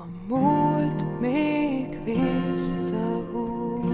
[0.00, 3.90] A múlt még visszahúz.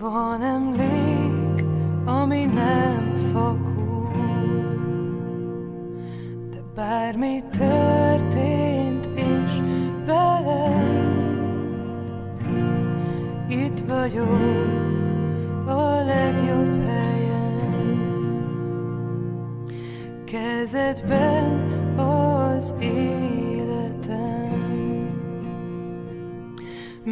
[0.00, 1.64] Van emlék,
[2.04, 4.10] ami nem fakul.
[6.50, 9.60] De bármi történt is
[10.06, 11.06] velem
[13.48, 14.28] Itt vagyok
[15.66, 17.74] a legjobb helyen.
[20.24, 21.55] Kezedben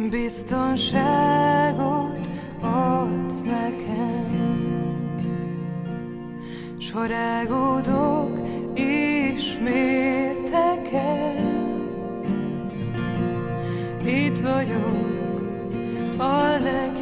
[0.09, 0.99] Biztonságot
[2.61, 4.25] adsz nekem.
[6.79, 8.39] S ha rágódok
[8.73, 9.75] ismérteken
[14.05, 15.05] Itt vagyok
[16.17, 16.94] a legjobb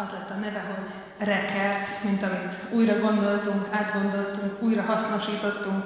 [0.00, 0.90] Az lett a neve, hogy
[1.26, 5.84] rekert, mint amit újra gondoltunk, átgondoltunk, újra hasznosítottunk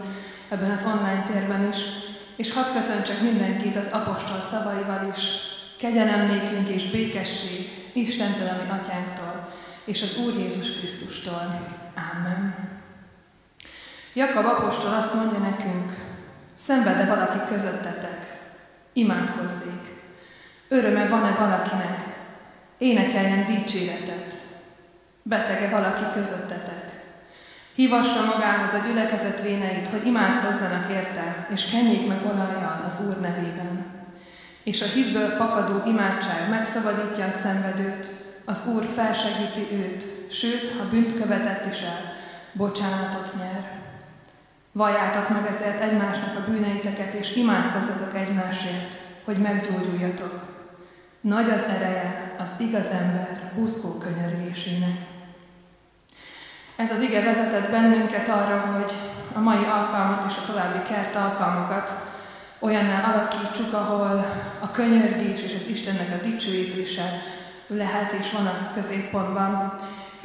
[0.48, 1.76] ebben az online térben is.
[2.36, 5.22] És hadd köszöntsek mindenkit az apostol szavaival is.
[5.78, 9.48] Kegyelem nékünk és békesség Istentől, ami atyánktól,
[9.84, 11.60] és az Úr Jézus Krisztustól.
[12.12, 12.54] Amen.
[14.12, 15.94] Jakab apostol azt mondja nekünk,
[16.54, 18.38] szenvede valaki közöttetek,
[18.92, 20.00] imádkozzék.
[20.68, 22.11] Öröme van-e valakinek,
[22.78, 24.38] énekeljen dicséretet.
[25.22, 26.82] Betege valaki közöttetek.
[27.74, 33.86] Hívassa magához a gyülekezet véneit, hogy imádkozzanak érte, és kenjék meg olajjal az Úr nevében.
[34.64, 38.10] És a hitből fakadó imádság megszabadítja a szenvedőt,
[38.44, 42.12] az Úr felsegíti őt, sőt, ha bűnt követett is el,
[42.52, 43.80] bocsánatot nyer.
[44.72, 50.50] Valljátok meg ezért egymásnak a bűneiteket, és imádkozzatok egymásért, hogy meggyógyuljatok.
[51.20, 54.96] Nagy az ereje az igaz ember buzgó könyörgésének.
[56.76, 58.92] Ez az ige vezetett bennünket arra, hogy
[59.34, 61.92] a mai alkalmat és a további kert alkalmakat
[62.58, 64.26] olyanná alakítsuk, ahol
[64.60, 67.22] a könyörgés és az Istennek a dicsőítése
[67.66, 69.74] lehet és van a középpontban.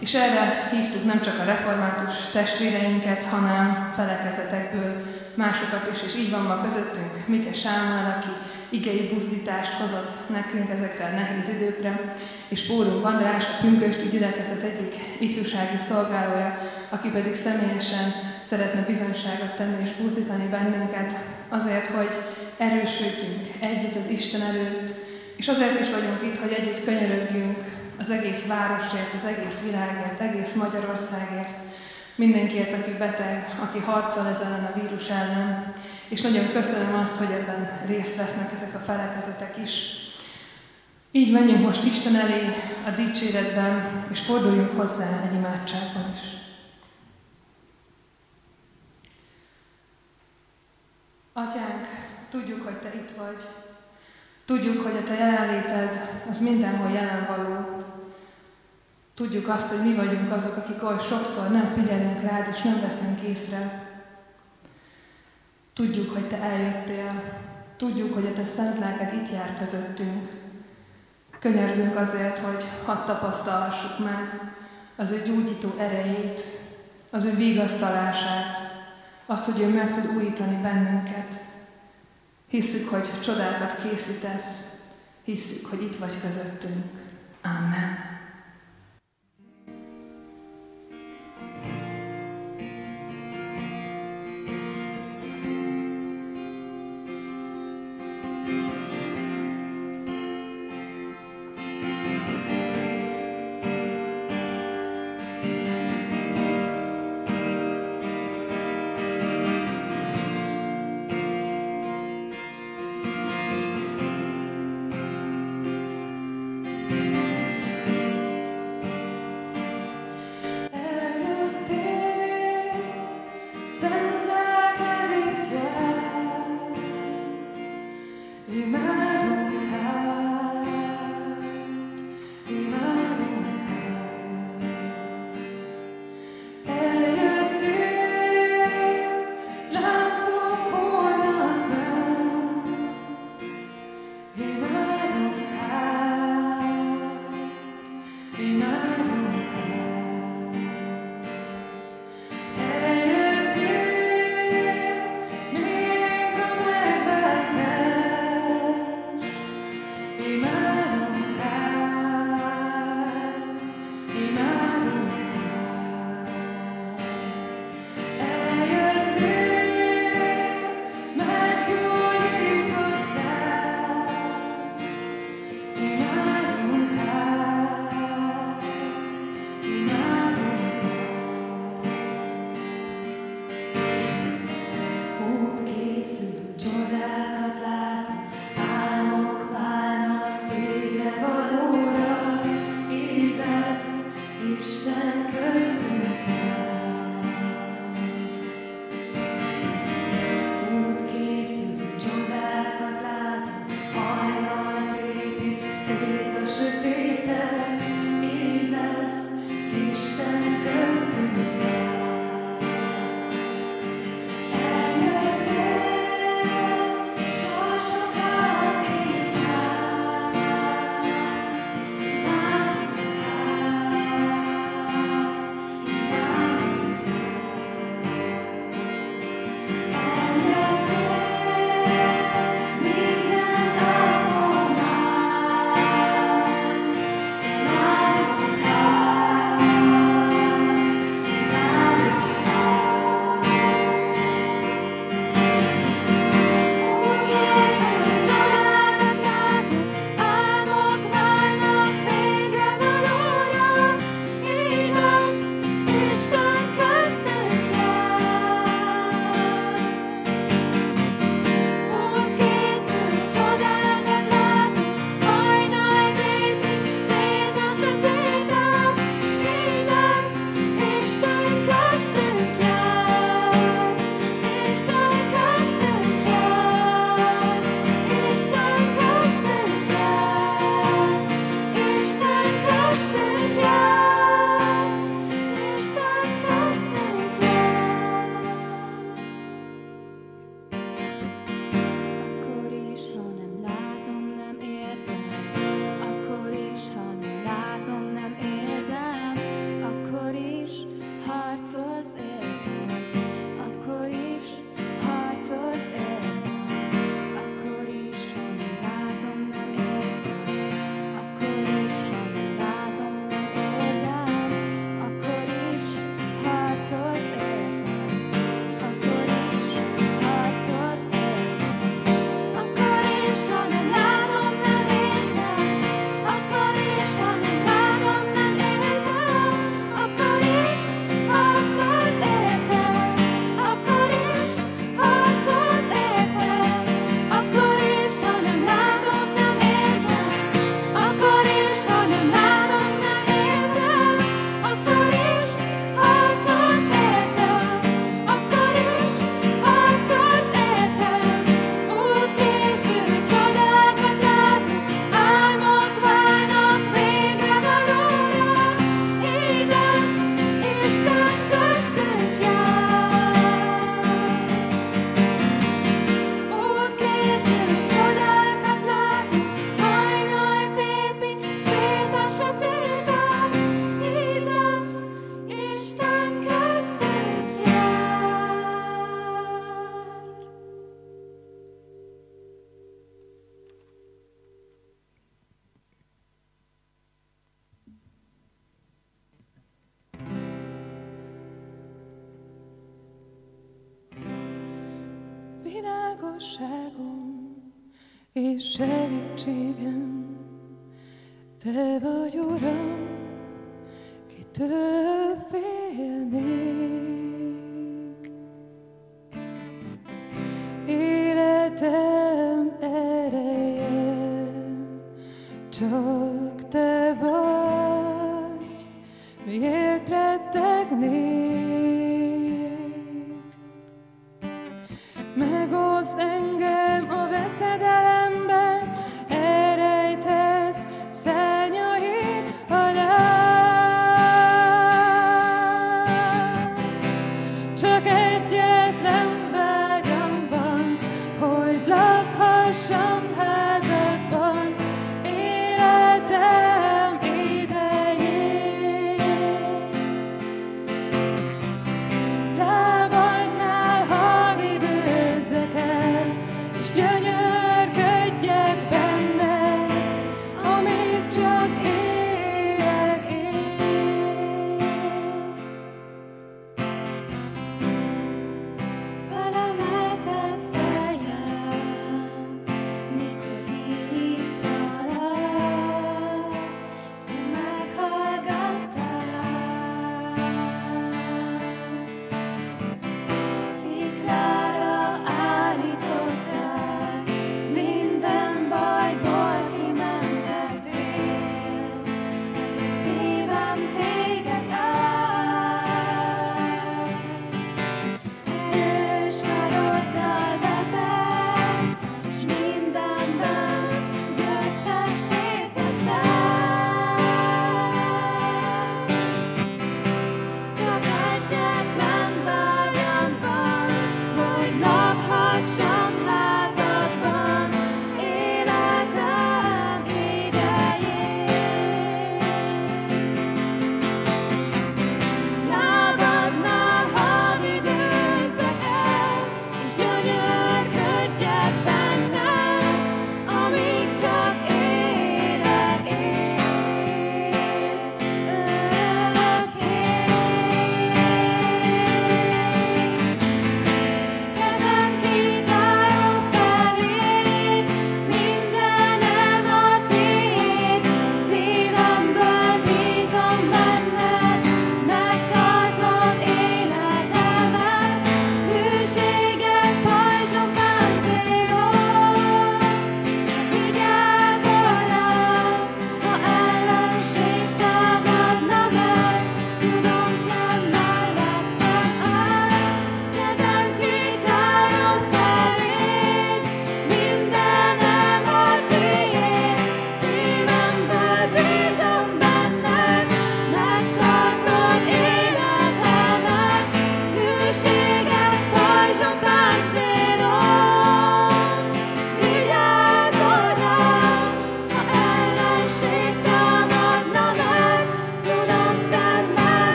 [0.00, 5.04] És erre hívtuk nem csak a református testvéreinket, hanem felekezetekből
[5.34, 8.28] másokat is, és így van ma közöttünk Mike Sámuel, aki
[8.70, 12.14] igei buzdítást hozott nekünk ezekre a nehéz időkre,
[12.48, 16.58] és Pórunk András, a Pünkösti gyülekezet egyik ifjúsági szolgálója,
[16.88, 21.14] aki pedig személyesen szeretne bizonyságot tenni és buzdítani bennünket,
[21.48, 22.08] azért, hogy
[22.58, 24.94] erősödjünk együtt az Isten előtt,
[25.36, 27.64] és azért is vagyunk itt, hogy együtt könyörögjünk
[27.98, 31.60] az egész városért, az egész világért, egész Magyarországért,
[32.14, 35.72] mindenkiért, aki beteg, aki harcol ezen a vírus ellen.
[36.08, 39.70] És nagyon köszönöm azt, hogy ebben részt vesznek ezek a felekezetek is.
[41.10, 42.54] Így menjünk most Isten elé
[42.86, 46.20] a dicséretben, és forduljunk hozzá egy imádságban is.
[51.32, 51.86] Atyánk,
[52.28, 53.46] tudjuk, hogy Te itt vagy.
[54.44, 56.00] Tudjuk, hogy a Te jelenléted
[56.30, 57.84] az mindenhol jelen való.
[59.14, 63.20] Tudjuk azt, hogy mi vagyunk azok, akik oly sokszor nem figyelünk rád, és nem veszünk
[63.20, 63.85] észre.
[65.76, 67.22] Tudjuk, hogy Te eljöttél.
[67.76, 70.30] Tudjuk, hogy a Te szent lelked itt jár közöttünk.
[71.38, 74.52] Könyörgünk azért, hogy hadd tapasztalhassuk meg
[74.96, 76.44] az ő gyógyító erejét,
[77.10, 78.58] az ő vigasztalását,
[79.26, 81.40] azt, hogy ő meg tud újítani bennünket.
[82.48, 84.78] Hisszük, hogy csodákat készítesz,
[85.24, 86.84] hisszük, hogy itt vagy közöttünk.
[87.42, 88.05] Amen.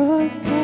[0.00, 0.59] Cause.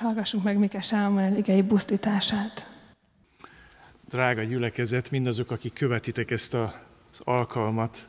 [0.00, 2.68] Hallgassunk meg Mike Sámuel igei busztítását.
[4.08, 6.70] Drága gyülekezet, mindazok, akik követitek ezt az
[7.18, 8.08] alkalmat,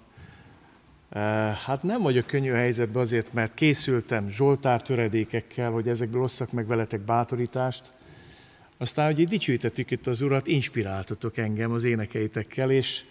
[1.09, 1.21] eh,
[1.55, 7.01] hát nem vagyok könnyű helyzetben azért, mert készültem Zsoltár töredékekkel, hogy ezekből osszak meg veletek
[7.01, 7.91] bátorítást.
[8.77, 13.03] Aztán, hogy dicsőítettük itt az Urat, inspiráltatok engem az énekeitekkel, és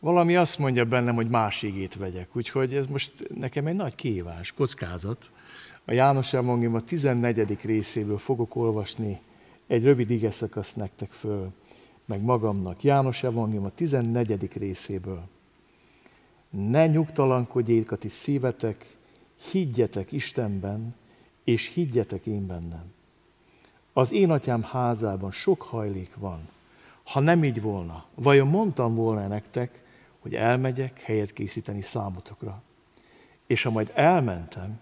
[0.00, 2.36] valami azt mondja bennem, hogy más igét vegyek.
[2.36, 5.30] Úgyhogy ez most nekem egy nagy kihívás, kockázat.
[5.88, 7.58] A János Evangélium a 14.
[7.62, 9.20] részéből fogok olvasni
[9.66, 11.52] egy rövid ige szakaszt nektek föl,
[12.04, 12.82] meg magamnak.
[12.82, 14.52] János Evangélium a 14.
[14.52, 15.22] részéből.
[16.50, 18.96] Ne nyugtalankodjék a ti szívetek,
[19.50, 20.94] higgyetek Istenben,
[21.44, 22.92] és higgyetek én bennem.
[23.92, 26.48] Az én atyám házában sok hajlék van.
[27.04, 29.82] Ha nem így volna, vajon mondtam volna nektek,
[30.18, 32.62] hogy elmegyek helyet készíteni számotokra.
[33.46, 34.80] És ha majd elmentem,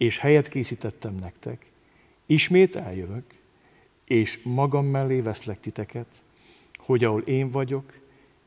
[0.00, 1.70] és helyet készítettem nektek,
[2.26, 3.24] ismét eljövök,
[4.04, 6.22] és magam mellé veszlek titeket,
[6.78, 7.98] hogy ahol én vagyok,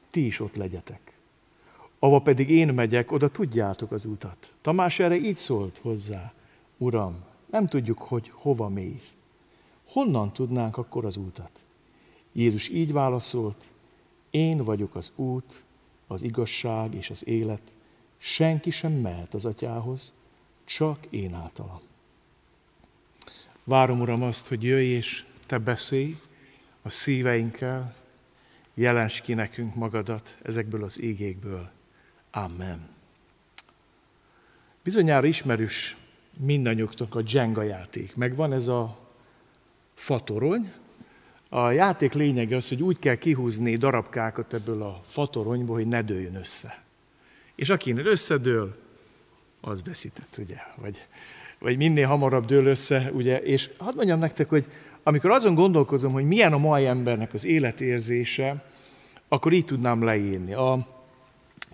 [0.10, 1.18] ti is ott legyetek.
[2.00, 4.54] Ava pedig én megyek, oda tudjátok az utat.
[4.62, 6.34] Tamás erre így szólt hozzá,
[6.78, 9.18] Uram, nem tudjuk, hogy hova mész.
[9.88, 11.60] Honnan tudnánk akkor az útat?
[12.32, 13.66] Jézus így válaszolt,
[14.30, 15.64] én vagyok az út,
[16.08, 17.76] az igazság és az élet,
[18.18, 20.14] senki sem mehet az atyához,
[20.66, 21.82] csak én általam.
[23.64, 26.16] Várom, Uram, azt, hogy jöjj és Te beszélj
[26.82, 27.96] a szíveinkkel,
[28.74, 31.70] jelens ki nekünk magadat ezekből az ígékből.
[32.32, 32.88] Amen.
[34.84, 35.96] Bizonyára ismerős
[36.40, 38.16] mindannyiunknak a Jenga játék.
[38.16, 38.98] Megvan ez a
[39.94, 40.72] fatorony.
[41.50, 46.36] A játék lényege az, hogy úgy kell kihúzni darabkákat ebből a fatoronyból, hogy ne dőljön
[46.36, 46.84] össze.
[47.56, 48.83] És akinek összedől,
[49.66, 50.56] az veszített, ugye?
[50.76, 51.06] Vagy,
[51.60, 53.42] vagy minél hamarabb dől össze, ugye?
[53.42, 54.66] És hadd mondjam nektek, hogy
[55.04, 58.66] amikor azon gondolkozom, hogy milyen a mai embernek az életérzése,
[59.28, 60.54] akkor így tudnám leírni.
[60.54, 60.88] A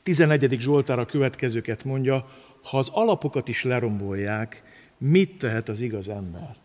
[0.03, 0.59] 11.
[0.59, 2.25] Zsoltára a következőket mondja,
[2.63, 4.63] ha az alapokat is lerombolják,
[4.97, 6.55] mit tehet az igaz ember?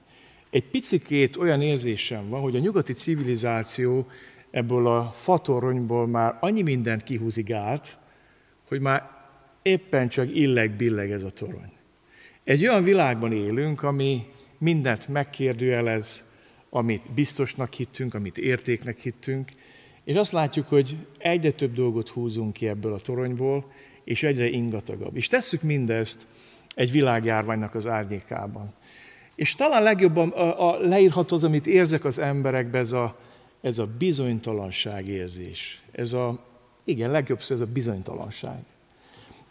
[0.51, 4.07] Egy picikét olyan érzésem van, hogy a nyugati civilizáció
[4.51, 7.99] ebből a fatoronyból már annyi mindent kihúzigált,
[8.69, 9.14] hogy már
[9.65, 11.73] éppen csak illeg-billeg ez a torony.
[12.45, 14.27] Egy olyan világban élünk, ami
[14.59, 16.25] mindent megkérdőjelez,
[16.71, 19.49] amit biztosnak hittünk, amit értéknek hittünk,
[20.05, 23.73] és azt látjuk, hogy egyre több dolgot húzunk ki ebből a toronyból,
[24.05, 25.17] és egyre ingatagabb.
[25.17, 26.27] És tesszük mindezt
[26.75, 28.75] egy világjárványnak az árnyékában.
[29.35, 33.19] És talán legjobban a, a leírható az, amit érzek az emberekbe, ez a,
[33.61, 35.83] ez a bizonytalanság érzés.
[35.93, 36.45] Ez a,
[36.85, 38.65] igen, legjobb szó, ez a bizonytalanság.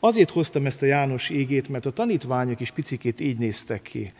[0.05, 4.13] Azért hoztam ezt a János égét, mert a tanítványok is picikét így néztek ki.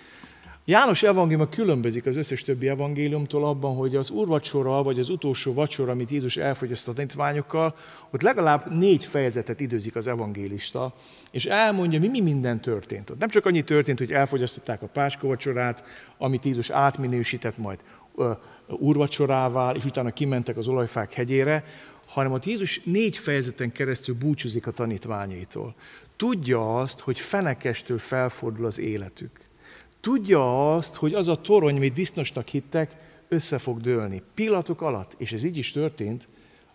[0.65, 5.91] János evangéliuma különbözik az összes többi evangéliumtól abban, hogy az úrvacsora, vagy az utolsó vacsora,
[5.91, 7.76] amit Jézus elfogyaszt a tanítványokkal,
[8.12, 10.93] ott legalább négy fejezetet időzik az evangélista,
[11.32, 13.19] és elmondja, mi, mi minden történt ott.
[13.19, 15.84] Nem csak annyi történt, hogy elfogyasztották a páska vacsorát,
[16.17, 17.80] amit Jézus átminősített majd
[18.67, 21.63] úrvacsorává, és utána kimentek az olajfák hegyére,
[22.06, 25.76] hanem ott Jézus négy fejezeten keresztül búcsúzik a tanítványaitól.
[26.16, 29.32] Tudja azt, hogy fenekestől felfordul az életük.
[30.00, 32.96] Tudja azt, hogy az a torony, amit biztosnak hittek,
[33.28, 34.24] össze fog dőlni.
[34.34, 36.28] Pillanatok alatt, és ez így is történt,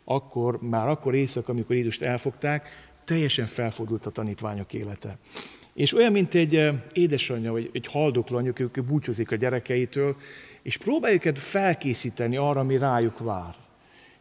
[0.04, 2.68] akkor, már akkor éjszak, amikor Jézust elfogták,
[3.04, 5.18] teljesen felfordult a tanítványok élete.
[5.74, 10.16] És olyan, mint egy édesanyja, vagy egy haldokló anyuk, ők búcsúzik a gyerekeitől,
[10.62, 13.54] és próbálja őket felkészíteni arra, ami rájuk vár.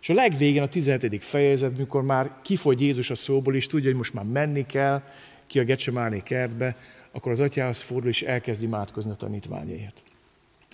[0.02, 1.24] És a legvégén a 17.
[1.24, 5.04] fejezet, mikor már kifogy Jézus a szóból, és tudja, hogy most már menni kell
[5.48, 6.76] ki a Gecsemáné kertbe,
[7.12, 10.02] akkor az atyához fordul, és elkezd imádkozni a tanítványért.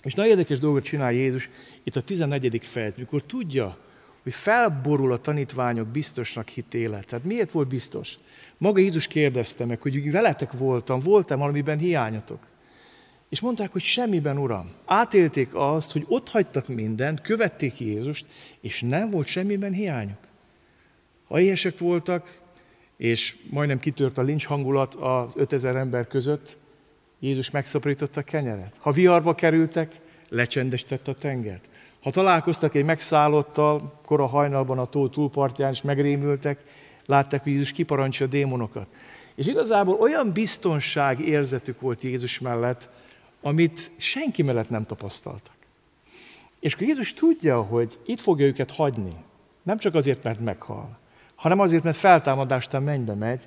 [0.02, 1.50] És nagyon érdekes dolgot csinál Jézus
[1.82, 2.60] itt a 14.
[2.62, 3.78] fejezet, mikor tudja,
[4.22, 7.06] hogy felborul a tanítványok biztosnak hitélet.
[7.06, 8.16] Tehát miért volt biztos?
[8.58, 12.38] Maga Jézus kérdezte meg, hogy veletek voltam, voltam valamiben hiányatok.
[13.28, 14.70] És mondták, hogy semmiben, Uram.
[14.84, 18.26] Átélték azt, hogy ott hagytak mindent, követték Jézust,
[18.60, 20.18] és nem volt semmiben hiányuk.
[21.28, 22.40] Ha éhesek voltak,
[22.96, 26.56] és majdnem kitört a lincs hangulat az 5000 ember között,
[27.20, 28.74] Jézus megszaporította a kenyeret.
[28.78, 31.68] Ha viharba kerültek, lecsendesítette a tengert.
[32.02, 36.58] Ha találkoztak egy megszállottal, kora hajnalban a tó túlpartján, és megrémültek,
[37.06, 38.86] látták, hogy Jézus kiparancsa a démonokat.
[39.34, 42.88] És igazából olyan biztonság érzetük volt Jézus mellett,
[43.44, 45.54] amit senki mellett nem tapasztaltak.
[46.60, 49.12] És akkor Jézus tudja, hogy itt fogja őket hagyni,
[49.62, 50.98] nem csak azért, mert meghal,
[51.34, 53.42] hanem azért, mert feltámadástán mennybe megy,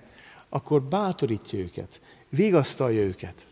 [0.49, 3.45] akkor bátorítja őket, vigasztalja őket.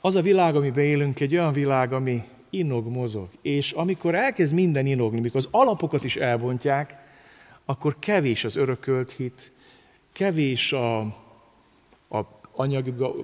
[0.00, 3.28] Az a világ, amiben élünk, egy olyan világ, ami inog, mozog.
[3.42, 6.94] És amikor elkezd minden inogni, mikor az alapokat is elbontják,
[7.64, 9.52] akkor kevés az örökölt hit,
[10.12, 11.16] kevés a,
[12.56, 13.14] anyagba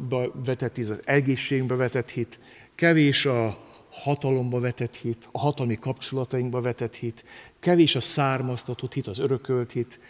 [0.44, 2.38] vetett hit, az egészségbe vetett hit,
[2.74, 3.58] kevés a
[3.90, 7.24] hatalomba vetett hit, a hatalmi kapcsolatainkba vetett hit,
[7.60, 10.00] kevés a származtatott hit, az örökölt hit,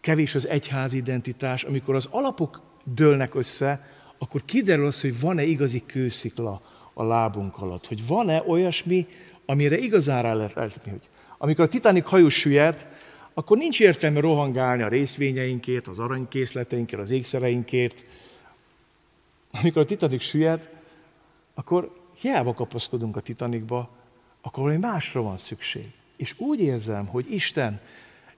[0.00, 1.62] kevés az egyházi identitás.
[1.62, 3.86] Amikor az alapok dőlnek össze,
[4.18, 6.62] akkor kiderül az, hogy van-e igazi kőszikla
[6.94, 9.06] a lábunk alatt, hogy van-e olyasmi,
[9.46, 11.00] amire igazán rá lehet hogy
[11.42, 12.86] amikor a Titanic hajó süllyed,
[13.34, 18.04] akkor nincs értelme rohangálni a részvényeinkért, az aranykészleteinkért, az ékszereinkért.
[19.50, 20.68] Amikor a Titanic süllyed,
[21.54, 23.90] akkor hiába kapaszkodunk a Titanicba,
[24.40, 25.92] akkor valami másra van szükség.
[26.16, 27.80] És úgy érzem, hogy Isten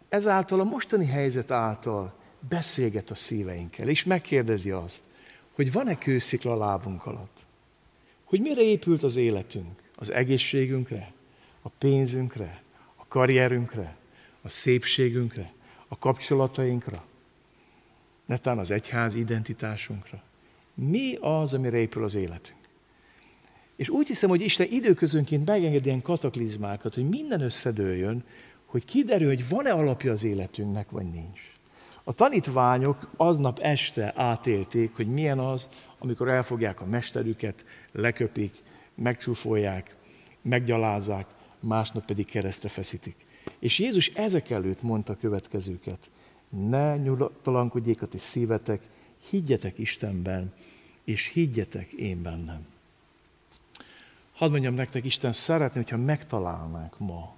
[0.09, 2.15] ezáltal a mostani helyzet által
[2.49, 5.05] beszélget a szíveinkkel, és megkérdezi azt,
[5.53, 7.37] hogy van-e kőszikla a lábunk alatt.
[8.25, 9.83] Hogy mire épült az életünk?
[9.97, 11.13] Az egészségünkre,
[11.63, 12.63] a pénzünkre,
[12.97, 13.97] a karrierünkre,
[14.43, 15.53] a szépségünkre,
[15.89, 17.05] a kapcsolatainkra,
[18.27, 20.23] netán az egyház identitásunkra.
[20.89, 22.59] Mi az, amire épül az életünk?
[23.77, 28.25] És úgy hiszem, hogy Isten időközönként megengedi ilyen kataklizmákat, hogy minden összedőljön,
[28.67, 31.41] hogy kiderül, hogy van-e alapja az életünknek, vagy nincs.
[32.05, 35.69] A tanítványok aznap este átélték, hogy milyen az,
[35.99, 38.63] amikor elfogják a mesterüket, leköpik,
[38.95, 39.97] megcsúfolják,
[40.43, 41.27] meggyalázzák,
[41.61, 43.17] másnap pedig keresztre feszítik.
[43.59, 46.11] És Jézus ezek előtt mondta a következőket.
[46.49, 48.83] Ne nyugtalankodjék a ti szívetek,
[49.31, 50.53] higgyetek Istenben,
[51.05, 52.67] és higgyetek én bennem.
[54.33, 57.35] Hadd mondjam nektek, Isten szeretné, hogyha megtalálnánk ma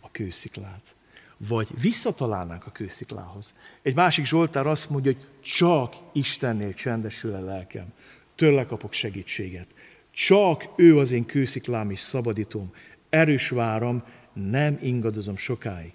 [0.00, 0.96] a kősziklát
[1.38, 3.54] vagy visszatalálnánk a kősziklához.
[3.82, 7.92] Egy másik Zsoltár azt mondja, hogy csak Istennél csendesül a lelkem,
[8.34, 9.66] tőle kapok segítséget.
[10.10, 12.74] Csak ő az én kősziklám és szabadítom,
[13.08, 15.92] erős váram, nem ingadozom sokáig.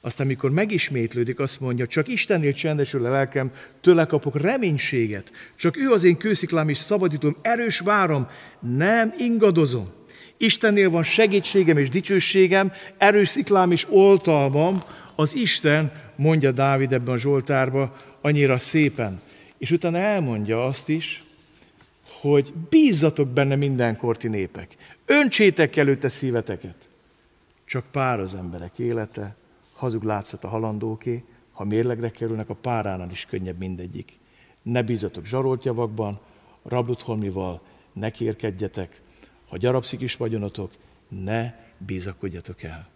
[0.00, 5.32] Aztán, mikor megismétlődik, azt mondja, csak Istennél csendesül a lelkem, tőle kapok reménységet.
[5.56, 8.26] Csak ő az én kősziklám és szabadítom, erős váram,
[8.60, 9.88] nem ingadozom.
[10.36, 14.82] Istennél van segítségem és dicsőségem, erős sziklám és oltalmam,
[15.16, 19.20] az Isten, mondja Dávid ebben a Zsoltárban, annyira szépen.
[19.58, 21.22] És utána elmondja azt is,
[22.20, 24.76] hogy bízzatok benne mindenkorti népek.
[25.06, 26.76] Öntsétek előtte szíveteket.
[27.64, 29.36] Csak pár az emberek élete,
[29.80, 34.18] hazug látszat a halandóké, ha mérlegre kerülnek, a páránál is könnyebb mindegyik.
[34.62, 36.18] Ne bízatok zsarolt javakban,
[36.62, 37.60] rabutholmival
[37.92, 39.02] ne kérkedjetek,
[39.48, 40.72] ha gyarapszik is vagyonotok,
[41.08, 42.88] ne bízakodjatok el.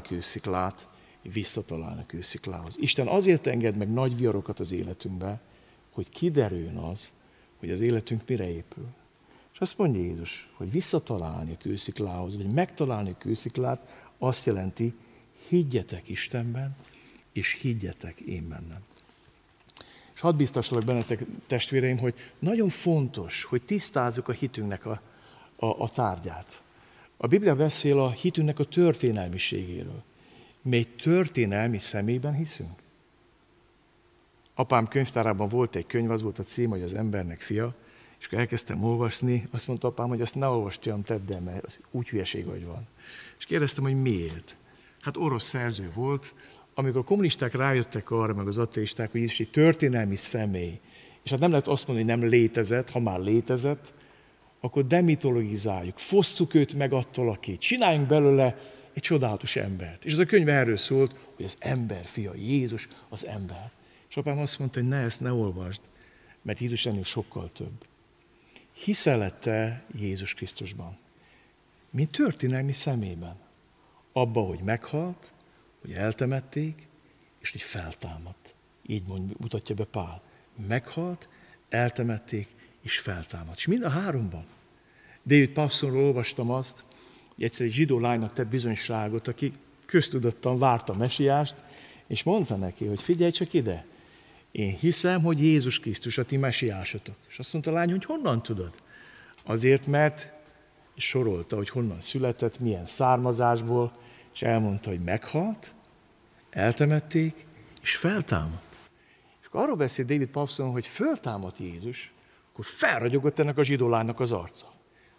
[0.00, 0.88] Kősziklát,
[1.22, 2.76] visszatalálni a kősziklához.
[2.80, 5.40] Isten azért enged meg nagy viharokat az életünkbe,
[5.90, 7.12] hogy kiderüljön az,
[7.58, 8.86] hogy az életünk mire épül.
[9.52, 14.94] És azt mondja Jézus, hogy visszatalálni a kősziklához, vagy megtalálni a kősziklát, azt jelenti,
[15.48, 16.76] higgyetek Istenben,
[17.32, 18.84] és higgyetek én bennem.
[20.14, 25.00] És hadd biztoslak bennetek, testvéreim, hogy nagyon fontos, hogy tisztázzuk a hitünknek a,
[25.56, 26.62] a, a tárgyát.
[27.16, 30.02] A Biblia beszél a hitünknek a történelmiségéről.
[30.62, 32.82] Mi egy történelmi személyben hiszünk.
[34.54, 37.74] Apám könyvtárában volt egy könyv, az volt a cím, hogy az embernek fia,
[38.18, 42.08] és akkor elkezdtem olvasni, azt mondta apám, hogy azt ne olvastam, tedd el, mert úgy
[42.08, 42.86] hülyeség, hogy van.
[43.38, 44.56] És kérdeztem, hogy miért.
[45.00, 46.34] Hát orosz szerző volt,
[46.74, 50.80] amikor a kommunisták rájöttek arra, meg az ateisták, hogy Jézus egy történelmi személy,
[51.22, 53.94] és hát nem lehet azt mondani, hogy nem létezett, ha már létezett,
[54.60, 57.58] akkor demitologizáljuk, fosszuk őt meg attól, aki.
[57.58, 58.56] Csináljunk belőle
[58.92, 60.04] egy csodálatos embert.
[60.04, 63.70] És ez a könyv erről szólt, hogy az ember fia, Jézus az ember.
[64.08, 65.80] És apám azt mondta, hogy ne, ezt ne olvasd,
[66.42, 67.86] mert Jézus ennél sokkal több.
[68.72, 70.98] Hiszel te Jézus Krisztusban?
[71.90, 73.36] Mint történelmi szemében.
[74.12, 75.32] Abba, hogy meghalt,
[75.80, 76.88] hogy eltemették,
[77.38, 78.54] és hogy feltámadt.
[78.86, 80.22] Így mond, mutatja be Pál.
[80.68, 81.28] Meghalt,
[81.68, 82.48] eltemették,
[82.80, 83.56] és feltámadt.
[83.56, 84.46] És mind a háromban.
[85.26, 86.84] David Pavsonról olvastam azt,
[87.34, 89.52] hogy egyszer egy zsidó lánynak tett bizonyságot, aki
[89.86, 91.54] köztudottan várta mesiást,
[92.06, 93.86] és mondta neki, hogy figyelj csak ide,
[94.56, 97.14] én hiszem, hogy Jézus Krisztus a ti mesiásotok.
[97.28, 98.72] És azt mondta a lány, hogy honnan tudod?
[99.44, 100.32] Azért, mert
[100.96, 103.92] és sorolta, hogy honnan született, milyen származásból,
[104.34, 105.74] és elmondta, hogy meghalt,
[106.50, 107.46] eltemették,
[107.82, 108.76] és feltámadt.
[109.40, 112.12] És akkor arról beszél David Papson, hogy föltámadt Jézus,
[112.52, 114.72] akkor felragyogott ennek a zsidólánynak az arca.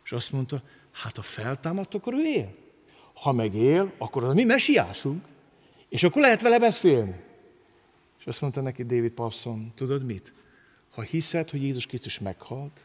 [0.04, 0.62] És azt mondta,
[0.92, 2.56] hát ha feltámadt, akkor ő él.
[3.14, 5.26] Ha meg él, akkor az mi mesiásunk,
[5.90, 7.24] és akkor lehet vele beszélni.
[8.20, 10.34] És azt mondta neki David Papson, tudod mit?
[10.94, 12.82] Ha hiszed, hogy Jézus Krisztus meghalt,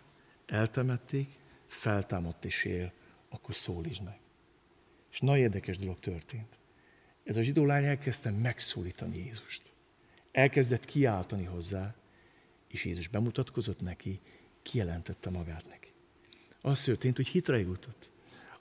[0.47, 1.29] eltemették,
[1.73, 2.93] feltámadt és él,
[3.29, 4.19] akkor szólítsd meg.
[5.11, 6.59] És nagyon érdekes dolog történt.
[7.25, 9.63] Ez a zsidó lány elkezdte megszólítani Jézust.
[10.33, 11.95] Elkezdett kiáltani hozzá,
[12.69, 14.21] és Jézus bemutatkozott neki,
[14.63, 15.89] kijelentette magát neki.
[16.61, 18.11] Az történt, hogy hitre jutott.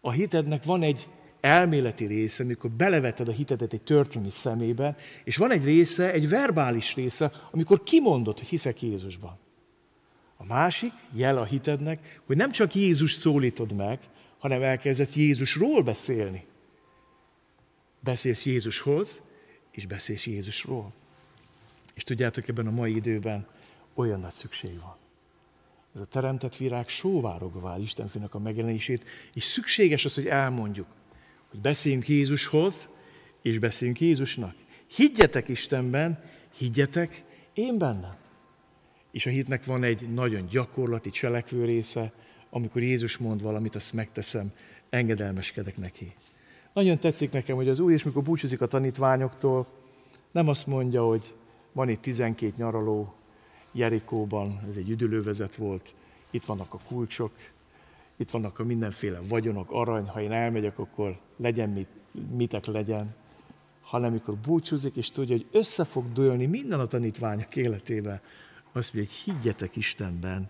[0.01, 1.07] A hitednek van egy
[1.41, 6.95] elméleti része, amikor beleveted a hitedet egy történelmi szemébe, és van egy része, egy verbális
[6.95, 9.39] része, amikor kimondod, hogy hiszek Jézusban.
[10.41, 13.99] A másik jel a hitednek, hogy nem csak Jézus szólítod meg,
[14.39, 16.45] hanem elkezdett Jézusról beszélni.
[17.99, 19.21] Beszélsz Jézushoz,
[19.71, 20.93] és beszélsz Jézusról.
[21.93, 23.47] És tudjátok, ebben a mai időben
[23.93, 24.95] olyan nagy szükség van.
[25.95, 30.87] Ez a teremtett virág sóvárogva vár Isten a megjelenését, és szükséges az, hogy elmondjuk,
[31.49, 32.89] hogy beszéljünk Jézushoz,
[33.41, 34.55] és beszéljünk Jézusnak.
[34.87, 36.23] Higgyetek Istenben,
[36.57, 37.23] higgyetek
[37.53, 38.20] én bennem.
[39.11, 42.13] És a hitnek van egy nagyon gyakorlati cselekvő része,
[42.49, 44.51] amikor Jézus mond valamit, azt megteszem,
[44.89, 46.13] engedelmeskedek neki.
[46.73, 49.67] Nagyon tetszik nekem, hogy az Úr is, mikor búcsúzik a tanítványoktól,
[50.31, 51.33] nem azt mondja, hogy
[51.71, 53.13] van itt 12 nyaraló
[53.71, 55.93] Jerikóban, ez egy üdülővezet volt,
[56.29, 57.31] itt vannak a kulcsok,
[58.17, 61.87] itt vannak a mindenféle vagyonok, arany, ha én elmegyek, akkor legyen mit,
[62.31, 63.15] mitek legyen,
[63.81, 68.21] hanem amikor búcsúzik, és tudja, hogy össze fog dőlni minden a tanítványok életében,
[68.73, 70.49] azt mondja, hogy higgyetek Istenben,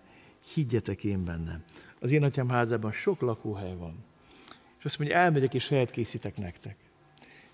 [0.54, 1.64] higgyetek én bennem.
[2.00, 4.04] Az én atyám házában sok lakóhely van.
[4.78, 6.76] És azt mondja, elmegyek és helyet készítek nektek.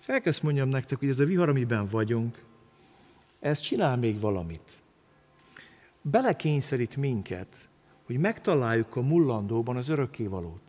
[0.01, 2.43] És elkezd mondjam nektek, hogy ez a vihar, amiben vagyunk,
[3.39, 4.71] ez csinál még valamit.
[6.01, 7.69] Belekényszerít minket,
[8.05, 10.61] hogy megtaláljuk a mullandóban az örökkévalót.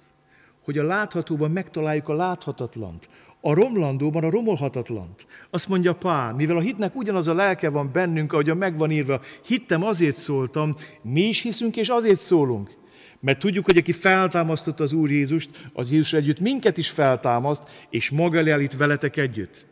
[0.65, 3.09] Hogy a láthatóban megtaláljuk a láthatatlant.
[3.41, 5.27] A romlandóban a romolhatatlant.
[5.51, 9.21] Azt mondja Pál, mivel a hitnek ugyanaz a lelke van bennünk, ahogy a megvan írva,
[9.47, 12.79] hittem, azért szóltam, mi is hiszünk, és azért szólunk.
[13.21, 18.11] Mert tudjuk, hogy aki feltámasztotta az Úr Jézust, az Jézus együtt minket is feltámaszt, és
[18.11, 19.67] maga elé veletek együtt.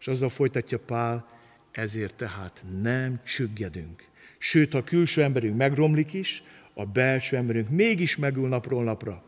[0.00, 1.28] És azzal folytatja Pál,
[1.72, 4.04] ezért tehát nem csüggedünk.
[4.38, 6.42] Sőt, ha a külső emberünk megromlik is,
[6.74, 9.22] a belső emberünk mégis megül napról napra.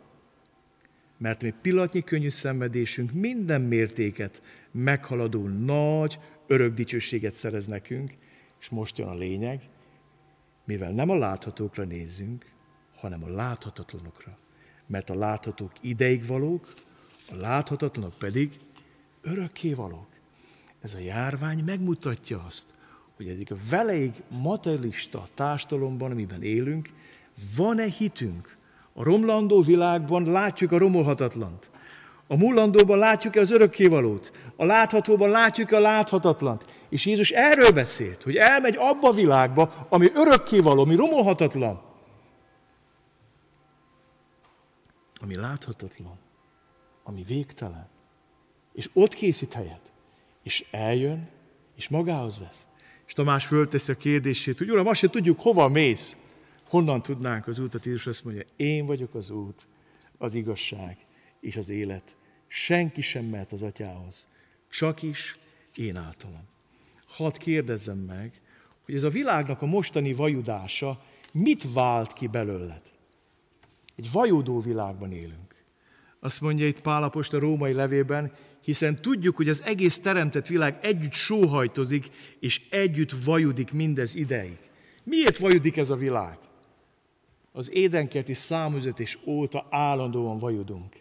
[1.19, 8.15] Mert mi pillanatnyi könnyű szenvedésünk minden mértéket meghaladó nagy, örök dicsőséget szerez nekünk,
[8.61, 9.69] és most jön a lényeg,
[10.65, 12.45] mivel nem a láthatókra nézzünk,
[12.95, 14.39] hanem a láthatatlanokra.
[14.87, 16.75] Mert a láthatók ideig valók,
[17.31, 18.59] a láthatatlanok pedig
[19.21, 20.09] örökké valók.
[20.81, 22.75] Ez a járvány megmutatja azt,
[23.17, 26.89] hogy egyik veleig materialista társadalomban, amiben élünk,
[27.57, 28.58] van-e hitünk?
[28.99, 31.71] A romlandó világban látjuk a romolhatatlant.
[32.27, 34.33] A mullandóban látjuk-e az örökkévalót?
[34.57, 36.65] A láthatóban látjuk-e a láthatatlant?
[36.89, 41.83] És Jézus erről beszélt, hogy elmegy abba a világba, ami örökkévaló, ami romolhatatlan.
[45.21, 46.19] Ami láthatatlan,
[47.03, 47.89] ami végtelen.
[48.73, 49.83] És ott készít helyet.
[50.43, 51.29] És eljön,
[51.77, 52.67] és magához vesz.
[53.07, 56.17] És Tamás fölteszi a kérdését, hogy Uram, azt sem tudjuk, hova mész.
[56.69, 57.85] Honnan tudnánk az útat?
[57.85, 59.67] Jézus azt mondja, én vagyok az út,
[60.19, 60.97] az igazság
[61.41, 62.17] és az élet.
[62.47, 64.29] Senki sem mehet az atyához,
[64.71, 65.39] csak is
[65.75, 66.43] én általam.
[67.07, 68.41] Hadd kérdezzem meg,
[68.85, 71.03] hogy ez a világnak a mostani vajudása
[71.33, 72.83] mit vált ki belőled?
[73.97, 75.55] Egy vajudó világban élünk.
[76.21, 81.13] Azt mondja itt Pálapos a római levében, hiszen tudjuk, hogy az egész teremtett világ együtt
[81.13, 82.07] sóhajtozik,
[82.41, 84.59] és együtt vajudik mindez ideig.
[85.05, 86.39] Miért vajudik ez a világ?
[87.53, 90.97] Az édenkerti számüzetés óta állandóan vajudunk.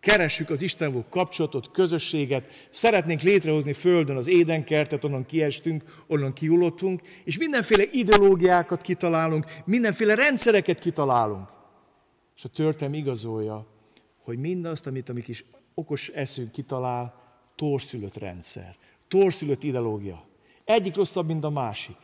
[0.00, 7.38] Keressük az Isten kapcsolatot, közösséget, szeretnénk létrehozni Földön az édenkertet, onnan kiestünk, onnan kiulottunk, és
[7.38, 11.48] mindenféle ideológiákat kitalálunk, mindenféle rendszereket kitalálunk.
[12.36, 13.66] És a történelem igazolja,
[14.22, 17.14] hogy mindazt, amit a mi kis okos eszünk kitalál,
[17.56, 18.76] torszülött rendszer,
[19.08, 20.24] torszülött ideológia.
[20.64, 21.96] Egyik rosszabb, mint a másik.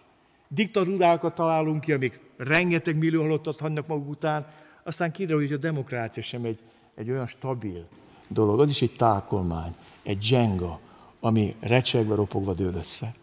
[0.49, 4.47] Diktatúrákat találunk ki, amik rengeteg millió halottat hagynak maguk után,
[4.85, 6.59] aztán kiderül, hogy a demokrácia sem egy,
[6.95, 7.89] egy olyan stabil
[8.29, 8.61] dolog.
[8.61, 10.81] Az is egy tákolmány, egy dzsenga,
[11.21, 13.15] ami recsegve, ropogva dől össze.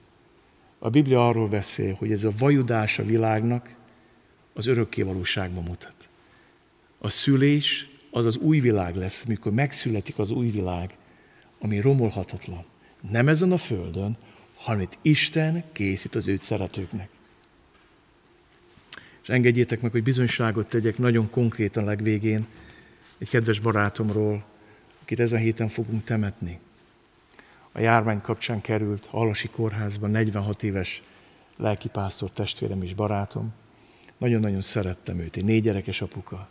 [0.80, 3.76] A Biblia arról beszél, hogy ez a vajudás a világnak
[4.54, 5.96] az örökké valóságban mutat.
[7.00, 10.98] A szülés az az új világ lesz, amikor megszületik az új világ,
[11.60, 12.66] ami romolhatatlan.
[13.12, 14.18] Nem ezen a földön,
[14.56, 17.10] hanem itt Isten készít az őt szeretőknek.
[19.24, 22.48] És engedjétek meg, hogy bizonyságot tegyek nagyon konkrétan legvégén
[23.18, 24.44] egy kedves barátomról,
[25.02, 26.60] akit ezen héten fogunk temetni.
[27.72, 31.04] A járvány kapcsán került Alasi kórházban 46 éves
[31.58, 33.54] lelkipásztor testvérem és barátom.
[34.18, 36.50] Nagyon-nagyon szerettem őt, egy négy gyerekes apuka.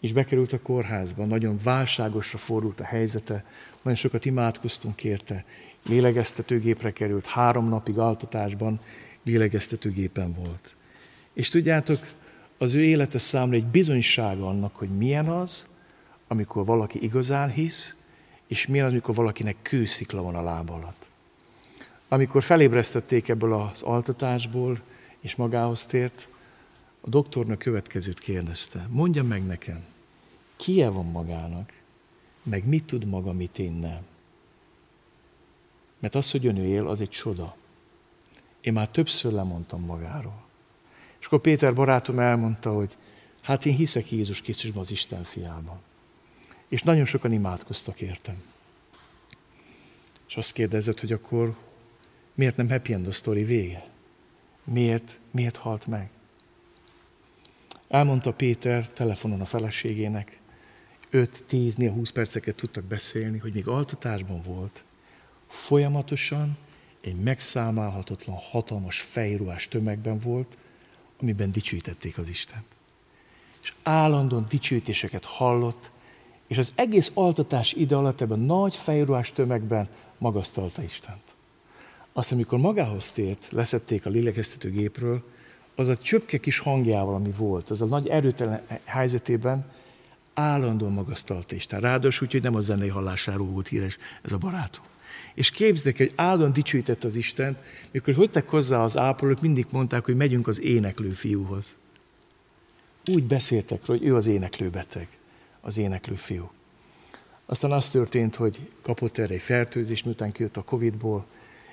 [0.00, 3.44] És bekerült a kórházba, nagyon válságosra fordult a helyzete,
[3.82, 5.44] nagyon sokat imádkoztunk érte,
[5.86, 8.80] lélegeztetőgépre került, három napig altatásban
[9.22, 10.76] lélegeztetőgépen volt.
[11.38, 12.12] És tudjátok,
[12.58, 15.68] az ő élete számra egy bizonyság annak, hogy milyen az,
[16.28, 17.94] amikor valaki igazán hisz,
[18.46, 21.10] és milyen az, amikor valakinek kőszikla van a lába alatt.
[22.08, 24.80] Amikor felébresztették ebből az altatásból,
[25.20, 26.28] és magához tért,
[27.00, 28.86] a doktornak következőt kérdezte.
[28.90, 29.84] Mondja meg nekem,
[30.56, 31.72] kie van magának,
[32.42, 34.02] meg mit tud maga, mit én nem.
[35.98, 37.56] Mert az, hogy ön él, az egy csoda.
[38.60, 40.46] Én már többször lemondtam magáról.
[41.28, 42.96] Akkor Péter barátom elmondta, hogy
[43.42, 45.80] hát én hiszek Jézus Krisztusban, az Isten fiában.
[46.68, 48.42] És nagyon sokan imádkoztak értem.
[50.28, 51.56] És azt kérdezett, hogy akkor
[52.34, 53.86] miért nem happy end a sztori vége?
[54.64, 56.10] Miért, miért halt meg?
[57.88, 60.40] Elmondta Péter telefonon a feleségének,
[61.12, 64.84] 5-10, 20 perceket tudtak beszélni, hogy még altatásban volt,
[65.46, 66.58] folyamatosan
[67.00, 70.56] egy megszámálhatatlan, hatalmas fejruhás tömegben volt,
[71.20, 72.66] amiben dicsőítették az Istent.
[73.62, 75.90] És állandóan dicsőítéseket hallott,
[76.46, 79.88] és az egész altatás ide alatt ebben a nagy fejruhás tömegben
[80.18, 81.22] magasztalta Istent.
[82.12, 85.22] Azt, amikor magához tért, leszették a lélegeztető gépről,
[85.74, 89.70] az a csöpke kis hangjával, ami volt, az a nagy erőtelen helyzetében
[90.34, 91.80] állandóan magasztalta Isten.
[91.80, 94.84] Ráadásul úgy, hogy nem a zenei hallásáról volt híres ez a barátom.
[95.38, 97.58] És képzeljék, hogy állandóan dicsőített az Isten,
[97.90, 101.76] mikor jöttek hozzá az ápolók, mindig mondták, hogy megyünk az éneklő fiúhoz.
[103.06, 105.08] Úgy beszéltek hogy ő az éneklő beteg,
[105.60, 106.50] az éneklő fiú.
[107.46, 111.26] Aztán az történt, hogy kapott erre egy fertőzést, miután kijött a Covid-ból,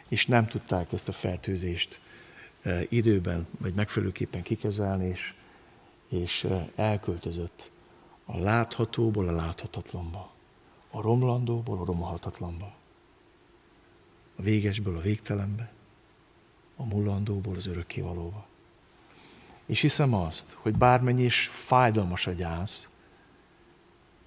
[0.09, 1.99] és nem tudták ezt a fertőzést
[2.61, 5.33] e, időben, vagy megfelelőképpen kikezelni, és,
[6.09, 7.71] és e, elköltözött
[8.25, 10.31] a láthatóból a láthatatlanba,
[10.91, 12.83] a romlandóból a romolhatatlanba
[14.35, 15.71] a végesből a végtelenbe,
[16.75, 18.47] a mullandóból az örökkévalóba.
[19.65, 22.89] És hiszem azt, hogy bármennyi is fájdalmas a gyász,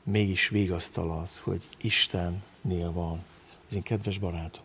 [0.02, 3.24] mégis végasztal az, hogy Istennél van.
[3.68, 4.64] Ez én kedves barátom.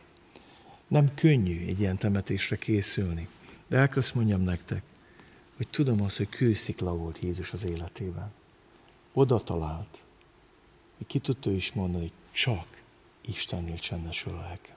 [0.87, 3.27] Nem könnyű egy ilyen temetésre készülni,
[3.67, 4.83] de elközt mondjam nektek,
[5.57, 8.31] hogy tudom azt, hogy kőszikla volt Jézus az életében.
[9.13, 10.03] Oda talált,
[10.97, 12.81] hogy ki tudta is mondani, hogy csak
[13.21, 14.72] Istennél csendesül a lelkem.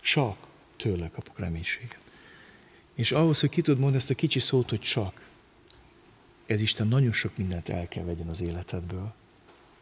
[0.00, 0.36] Csak
[0.76, 1.98] tőle kapok reménységet.
[2.94, 5.28] És ahhoz, hogy ki tud mondani ezt a kicsi szót, hogy csak,
[6.46, 9.12] ez Isten nagyon sok mindent el kell vegyen az életedből,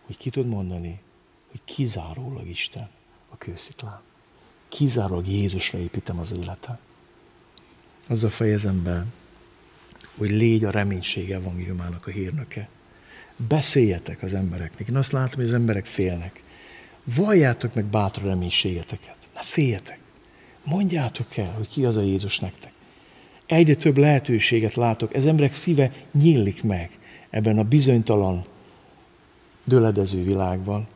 [0.06, 1.00] hogy ki tud mondani,
[1.50, 2.88] hogy kizárólag Isten
[3.28, 4.00] a kősziklán.
[4.68, 6.78] Kizárólag Jézusra építem az életet.
[8.06, 9.06] Azzal fejezem be,
[10.16, 12.68] hogy légy a reménység evangéliumának a hírnöke.
[13.36, 14.88] Beszéljetek az embereknek.
[14.88, 16.42] Én azt látom, hogy az emberek félnek.
[17.04, 19.16] Valljátok meg bátor reménységeteket.
[19.34, 20.00] Ne féljetek.
[20.64, 22.72] Mondjátok el, hogy ki az a Jézus nektek.
[23.46, 26.98] Egyre több lehetőséget látok, ez emberek szíve nyílik meg
[27.30, 28.44] ebben a bizonytalan,
[29.64, 30.86] döledező világban.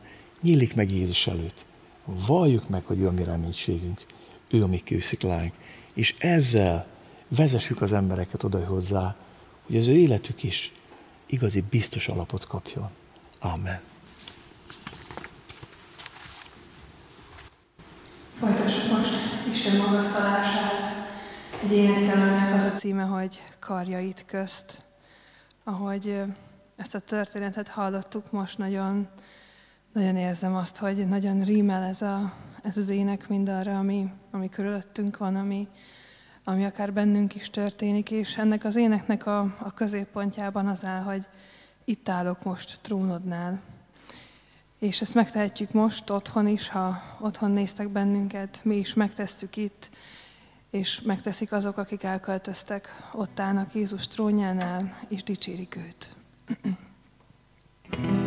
[0.41, 1.65] Nyílik meg Jézus előtt.
[2.05, 4.01] Valljuk meg, hogy ő a mi reménységünk,
[4.49, 5.53] ő a mi kősziklánk.
[5.93, 6.87] És ezzel
[7.27, 9.15] vezessük az embereket oda hozzá,
[9.65, 10.71] hogy az ő életük is
[11.25, 12.89] igazi biztos alapot kapjon.
[13.39, 13.81] Amen.
[18.39, 19.13] Folytassuk most
[19.65, 20.83] Isten magasztalását.
[21.63, 24.83] Egy énekelőnek az a címe, hogy Karjait közt.
[25.63, 26.21] Ahogy
[26.75, 29.07] ezt a történetet hallottuk, most nagyon,
[29.93, 32.33] nagyon érzem azt, hogy nagyon rímel ez, a,
[32.63, 35.67] ez az ének mindarra, ami, ami körülöttünk van, ami,
[36.43, 41.27] ami akár bennünk is történik, és ennek az éneknek a, a középpontjában az áll, hogy
[41.85, 43.61] itt állok most trónodnál,
[44.83, 49.89] és ezt megtehetjük most otthon is, ha otthon néztek bennünket, mi is megtesszük itt,
[50.69, 56.15] és megteszik azok, akik elköltöztek, ott állnak Jézus trónjánál, és dicsérik őt.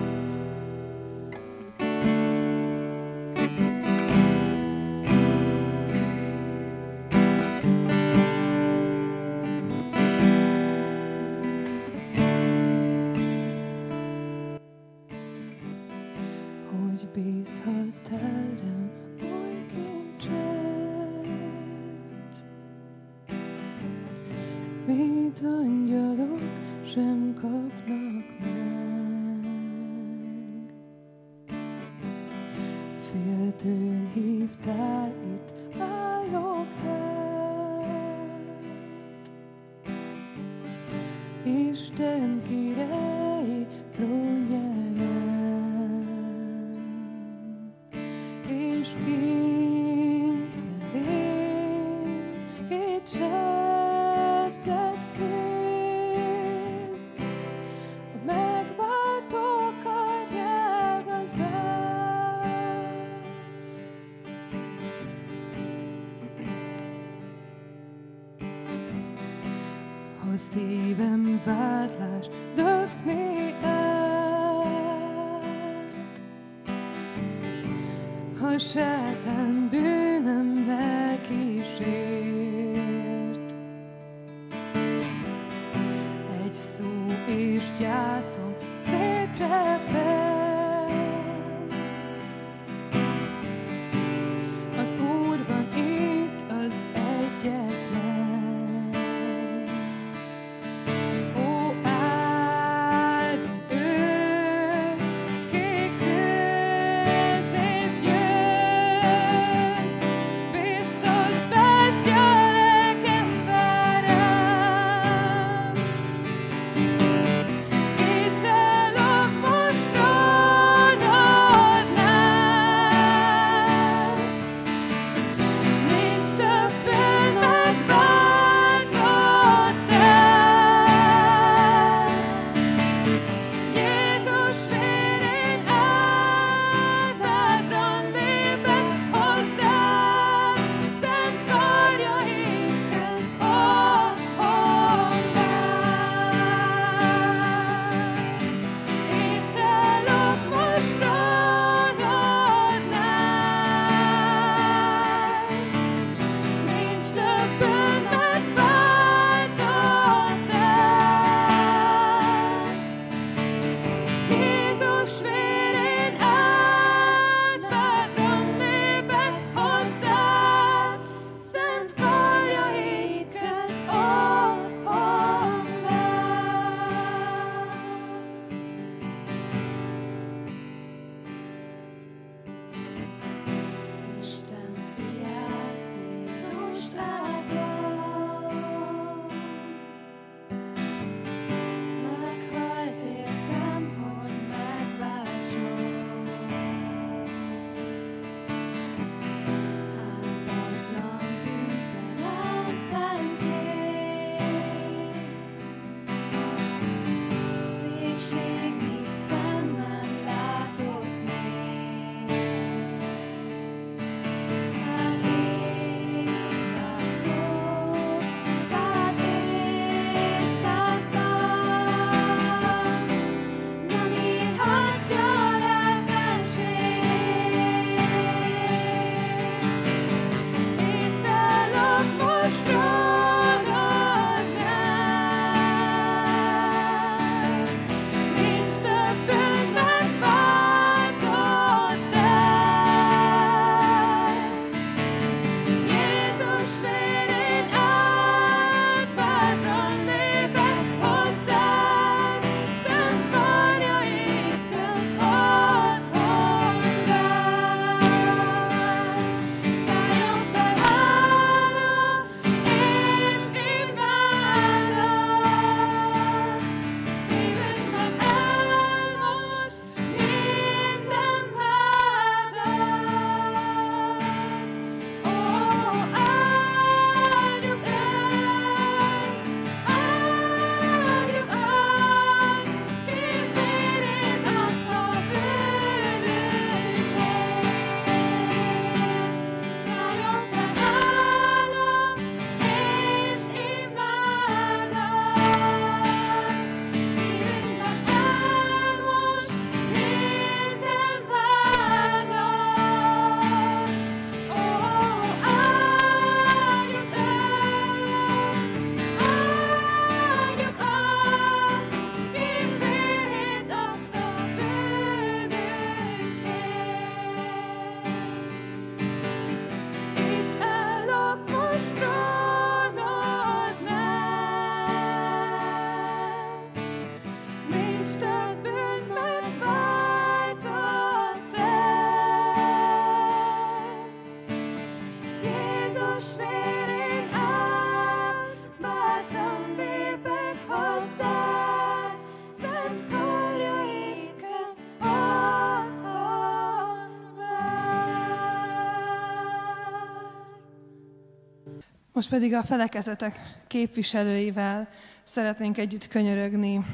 [352.17, 354.89] Most pedig a felekezetek képviselőivel
[355.25, 356.85] szeretnénk együtt könyörögni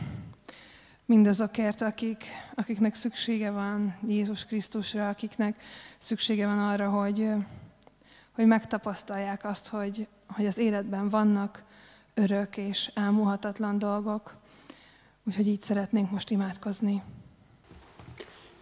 [1.04, 5.62] mindazokért, akik, akiknek szüksége van Jézus Krisztusra, akiknek
[5.98, 7.28] szüksége van arra, hogy,
[8.32, 11.64] hogy megtapasztalják azt, hogy, hogy az életben vannak
[12.14, 14.36] örök és elmúhatatlan dolgok.
[15.24, 17.02] Úgyhogy így szeretnénk most imádkozni.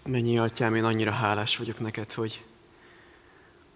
[0.05, 2.45] Mennyi atyám, én annyira hálás vagyok neked, hogy,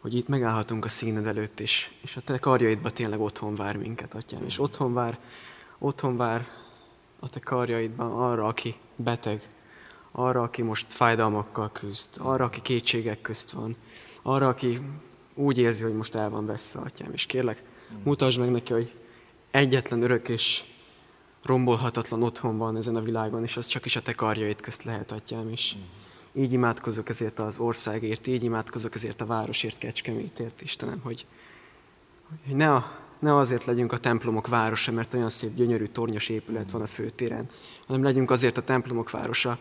[0.04, 4.14] hogy itt megállhatunk a színed előtt is, és a te karjaidba tényleg otthon vár minket,
[4.14, 5.18] atyám, és otthon vár,
[5.78, 6.46] otthon vár
[7.20, 9.48] a te karjaidban arra, aki beteg,
[10.12, 13.76] arra, aki most fájdalmakkal küzd, arra, aki kétségek közt van,
[14.22, 14.80] arra, aki
[15.34, 17.62] úgy érzi, hogy most el van veszve, atyám, és kérlek,
[18.02, 18.94] mutasd meg neki, hogy
[19.50, 20.64] egyetlen örök és
[21.42, 25.12] rombolhatatlan otthon van ezen a világon, és az csak is a te karjaid közt lehet,
[25.12, 25.74] atyám, és
[26.34, 31.26] így imádkozok ezért az országért, így imádkozok ezért a városért, Kecskemétért, Istenem, hogy,
[32.46, 36.70] hogy ne, a, ne azért legyünk a templomok városa, mert olyan szép, gyönyörű, tornyos épület
[36.70, 37.48] van a főtéren,
[37.86, 39.58] hanem legyünk azért a templomok városa,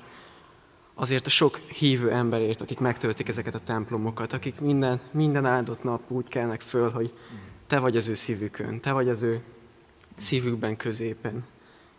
[0.93, 6.11] azért a sok hívő emberért, akik megtöltik ezeket a templomokat, akik minden, minden áldott nap
[6.11, 7.13] úgy kelnek föl, hogy
[7.67, 9.43] te vagy az ő szívükön, te vagy az ő
[10.17, 11.45] szívükben, középen.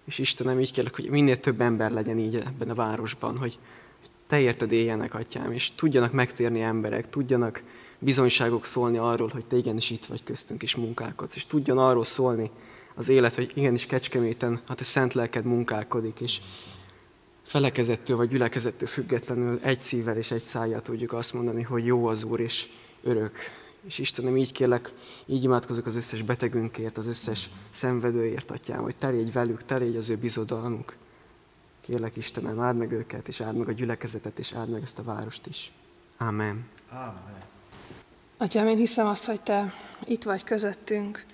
[0.04, 3.58] És Istenem, így kérlek, hogy minél több ember legyen így ebben a városban, hogy
[4.34, 7.62] te érted éljenek, atyám, és tudjanak megtérni emberek, tudjanak
[7.98, 12.50] bizonyságok szólni arról, hogy te igenis itt vagy köztünk is munkálkodsz, és tudjon arról szólni
[12.94, 16.40] az élet, hogy igenis Kecskeméten, hát a szent lelked munkálkodik, és
[17.42, 22.24] felekezettől vagy gyülekezettől függetlenül egy szívvel és egy szájjal tudjuk azt mondani, hogy jó az
[22.24, 22.66] Úr, és
[23.02, 23.36] örök.
[23.86, 24.92] És Istenem, így kérlek,
[25.26, 30.16] így imádkozok az összes betegünkért, az összes szenvedőért, atyám, hogy terjedj velük, terjedj az ő
[30.16, 30.96] bizodalmuk.
[31.86, 35.02] Kérlek Istenem, áld meg őket, és áld meg a gyülekezetet, és áld meg ezt a
[35.02, 35.72] várost is.
[36.18, 36.66] Amen.
[36.90, 37.42] Amen.
[38.36, 39.72] Atyám, én hiszem azt, hogy Te
[40.04, 41.24] itt vagy közöttünk,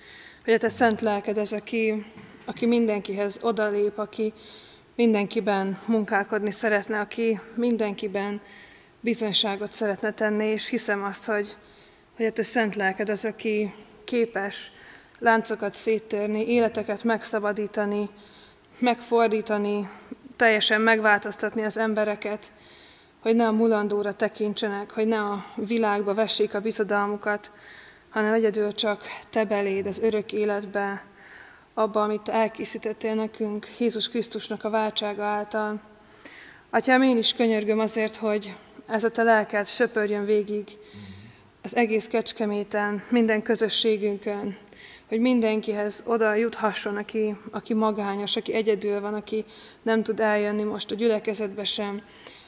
[0.43, 2.05] hogy a Te szent lelked ez, aki,
[2.45, 4.33] aki mindenkihez odalép, aki
[4.95, 8.41] mindenkiben munkálkodni szeretne, aki mindenkiben
[8.99, 11.55] bizonyságot szeretne tenni, és hiszem azt, hogy,
[12.15, 13.73] hogy a Te szent lelked az, aki
[14.03, 14.71] képes
[15.19, 18.09] láncokat széttörni, életeket megszabadítani,
[18.79, 19.89] megfordítani,
[20.41, 22.51] teljesen megváltoztatni az embereket,
[23.19, 27.51] hogy ne a mulandóra tekintsenek, hogy ne a világba vessék a bizodalmukat,
[28.09, 31.03] hanem egyedül csak te beléd az örök életbe,
[31.73, 35.81] abba, amit te elkészítettél nekünk Jézus Krisztusnak a váltsága által.
[36.69, 38.55] Atyám, én is könyörgöm azért, hogy
[38.87, 40.77] ez a te lelked söpörjön végig
[41.63, 44.57] az egész kecskeméten, minden közösségünkön,
[45.11, 49.45] hogy mindenkihez oda juthasson, aki, aki magányos, aki egyedül van, aki
[49.81, 52.01] nem tud eljönni most a gyülekezetbe sem,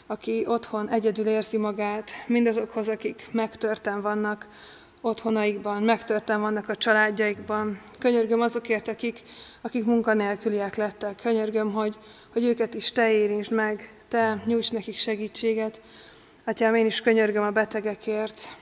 [0.08, 4.48] aki otthon egyedül érzi magát, mindazokhoz, akik megtörten vannak
[5.02, 7.82] otthonaikban, megtörten vannak a családjaikban.
[8.00, 9.22] Könyörgöm azokért, akik,
[9.62, 11.16] akik munkanélküliek lettek.
[11.22, 11.98] Könyörgöm, hogy,
[12.34, 15.82] hogy őket is te érintsd meg, te nyújts nekik segítséget.
[16.46, 18.56] Atyám, én is könyörgöm a betegekért.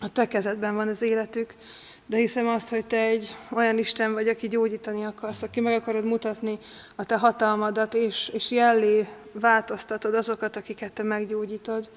[0.00, 1.54] A te kezedben van az életük,
[2.08, 6.04] de hiszem azt, hogy te egy olyan Isten vagy, aki gyógyítani akarsz, aki meg akarod
[6.04, 6.58] mutatni
[6.94, 11.90] a te hatalmadat, és, és jellé változtatod azokat, akiket te meggyógyítod.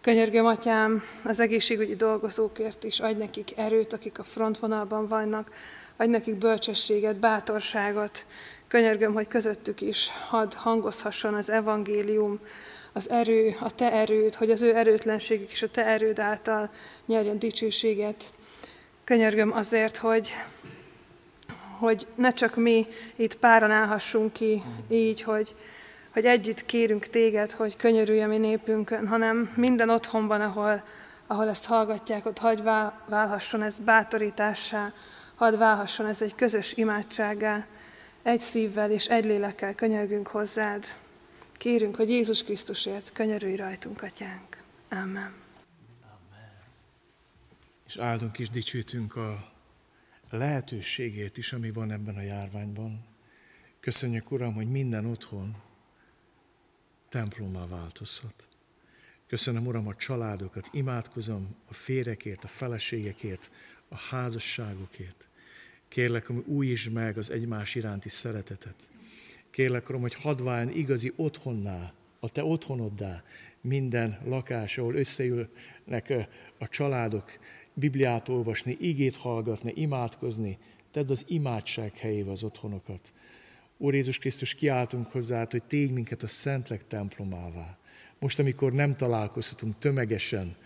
[0.00, 5.50] Könyörgöm, Atyám, az egészségügyi dolgozókért is, adj nekik erőt, akik a frontvonalban vannak,
[5.96, 8.26] adj nekik bölcsességet, bátorságot.
[8.68, 12.40] Könyörgöm, hogy közöttük is hadd hangozhasson az evangélium,
[12.92, 16.70] az erő, a te erőd, hogy az ő erőtlenségük is a te erőd által
[17.06, 18.32] nyerjen dicsőséget.
[19.08, 20.34] Könyörgöm azért, hogy,
[21.78, 22.86] hogy ne csak mi
[23.16, 25.54] itt páran állhassunk ki így, hogy,
[26.12, 30.82] hogy együtt kérünk téged, hogy könyörülj a mi népünkön, hanem minden otthonban, ahol,
[31.26, 32.62] ahol ezt hallgatják, ott hagy
[33.06, 34.92] válhasson ez bátorítássá,
[35.34, 37.66] hadd válhasson ez egy közös imádságá,
[38.22, 40.84] egy szívvel és egy lélekkel könyörgünk hozzád.
[41.56, 44.56] Kérünk, hogy Jézus Krisztusért könyörülj rajtunk, Atyánk.
[44.90, 45.47] Amen
[47.88, 49.52] és áldunk és dicsőtünk a
[50.30, 53.04] lehetőségét is, ami van ebben a járványban.
[53.80, 55.56] Köszönjük, Uram, hogy minden otthon
[57.08, 58.48] templommal változhat.
[59.26, 63.50] Köszönöm, Uram, a családokat, imádkozom a férekért, a feleségekért,
[63.88, 65.28] a házasságokért.
[65.88, 68.90] Kérlek, hogy újítsd meg az egymás iránti szeretetet.
[69.50, 73.22] Kérlek, Uram, hogy hadd igazi otthonná, a Te otthonoddá
[73.60, 76.14] minden lakás, ahol összeülnek
[76.58, 77.38] a családok,
[77.78, 80.58] Bibliát olvasni, igét hallgatni, imádkozni,
[80.90, 83.12] tedd az imádság helyébe az otthonokat.
[83.76, 87.78] Úr Jézus Krisztus, kiáltunk hozzá, hogy tégy minket a Szentlek templomává.
[88.18, 90.56] Most, amikor nem találkozhatunk tömegesen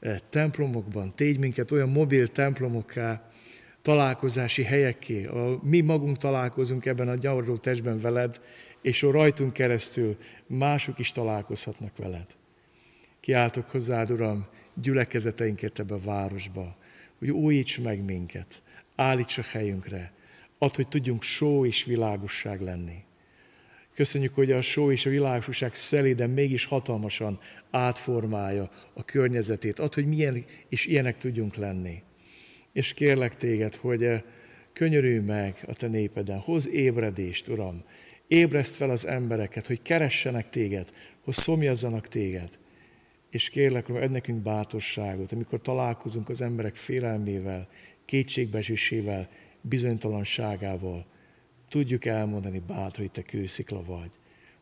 [0.00, 3.30] eh, templomokban, tégy minket olyan mobil templomokká,
[3.82, 5.26] találkozási helyekké.
[5.26, 8.40] A, mi magunk találkozunk ebben a gyakorló testben veled,
[8.82, 12.26] és a rajtunk keresztül mások is találkozhatnak veled.
[13.20, 14.46] Kiáltok hozzád, Uram,
[14.82, 16.76] gyülekezeteinkért ebbe a városba,
[17.18, 18.62] hogy újíts meg minket,
[18.96, 20.12] állíts a helyünkre,
[20.58, 23.04] add, hogy tudjunk só és világosság lenni.
[23.94, 27.38] Köszönjük, hogy a só és a világosság szelíden mégis hatalmasan
[27.70, 29.78] átformálja a környezetét.
[29.78, 32.02] Add, hogy milyen és ilyenek tudjunk lenni.
[32.72, 34.22] És kérlek téged, hogy eh,
[34.72, 37.84] könyörülj meg a te népeden, hoz ébredést, Uram.
[38.28, 42.48] Ébreszt fel az embereket, hogy keressenek téged, hogy szomjazzanak téged.
[43.36, 47.68] És kérlek, hogy nekünk bátorságot, amikor találkozunk az emberek félelmével,
[48.04, 49.28] kétségbeesésével,
[49.60, 51.06] bizonytalanságával,
[51.68, 54.10] tudjuk elmondani bátran, hogy te kőszikla vagy,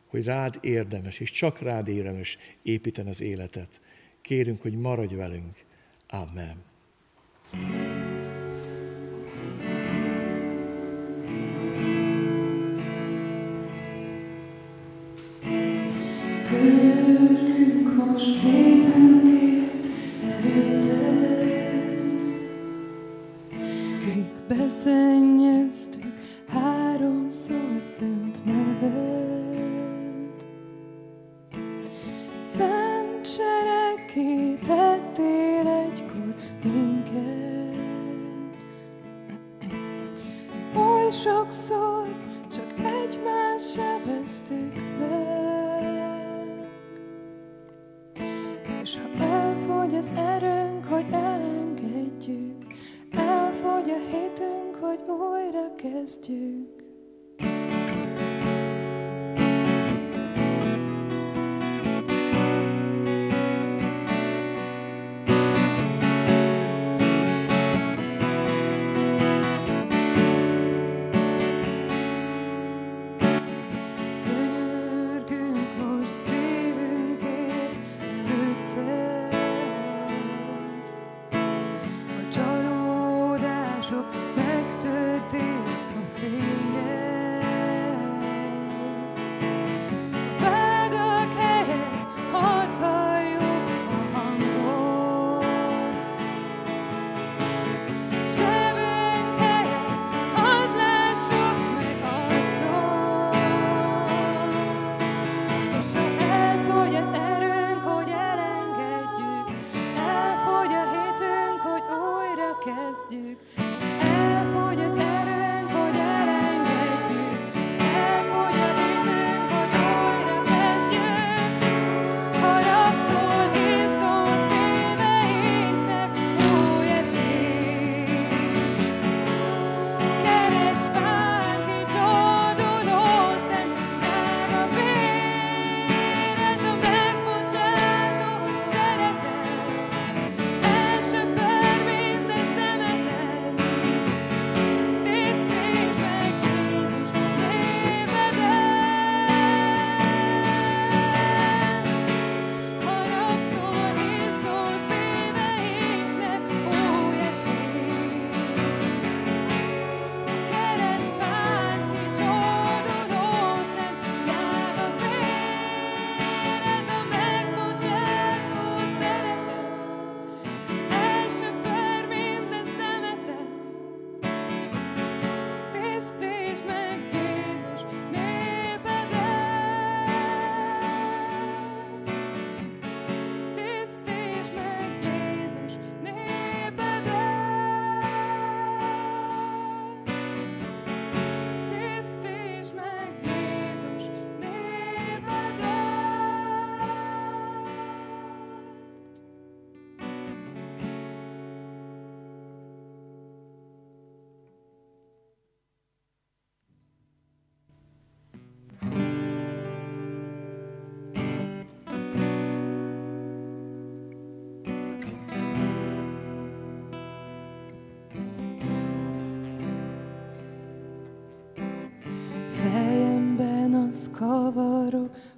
[0.07, 3.81] hogy rád érdemes, és csak rád érdemes építeni az életet.
[4.21, 5.65] Kérünk, hogy maradj velünk.
[6.07, 6.63] Amen.
[7.51, 8.14] Körülünk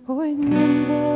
[0.08, 1.07] kavarok, hogy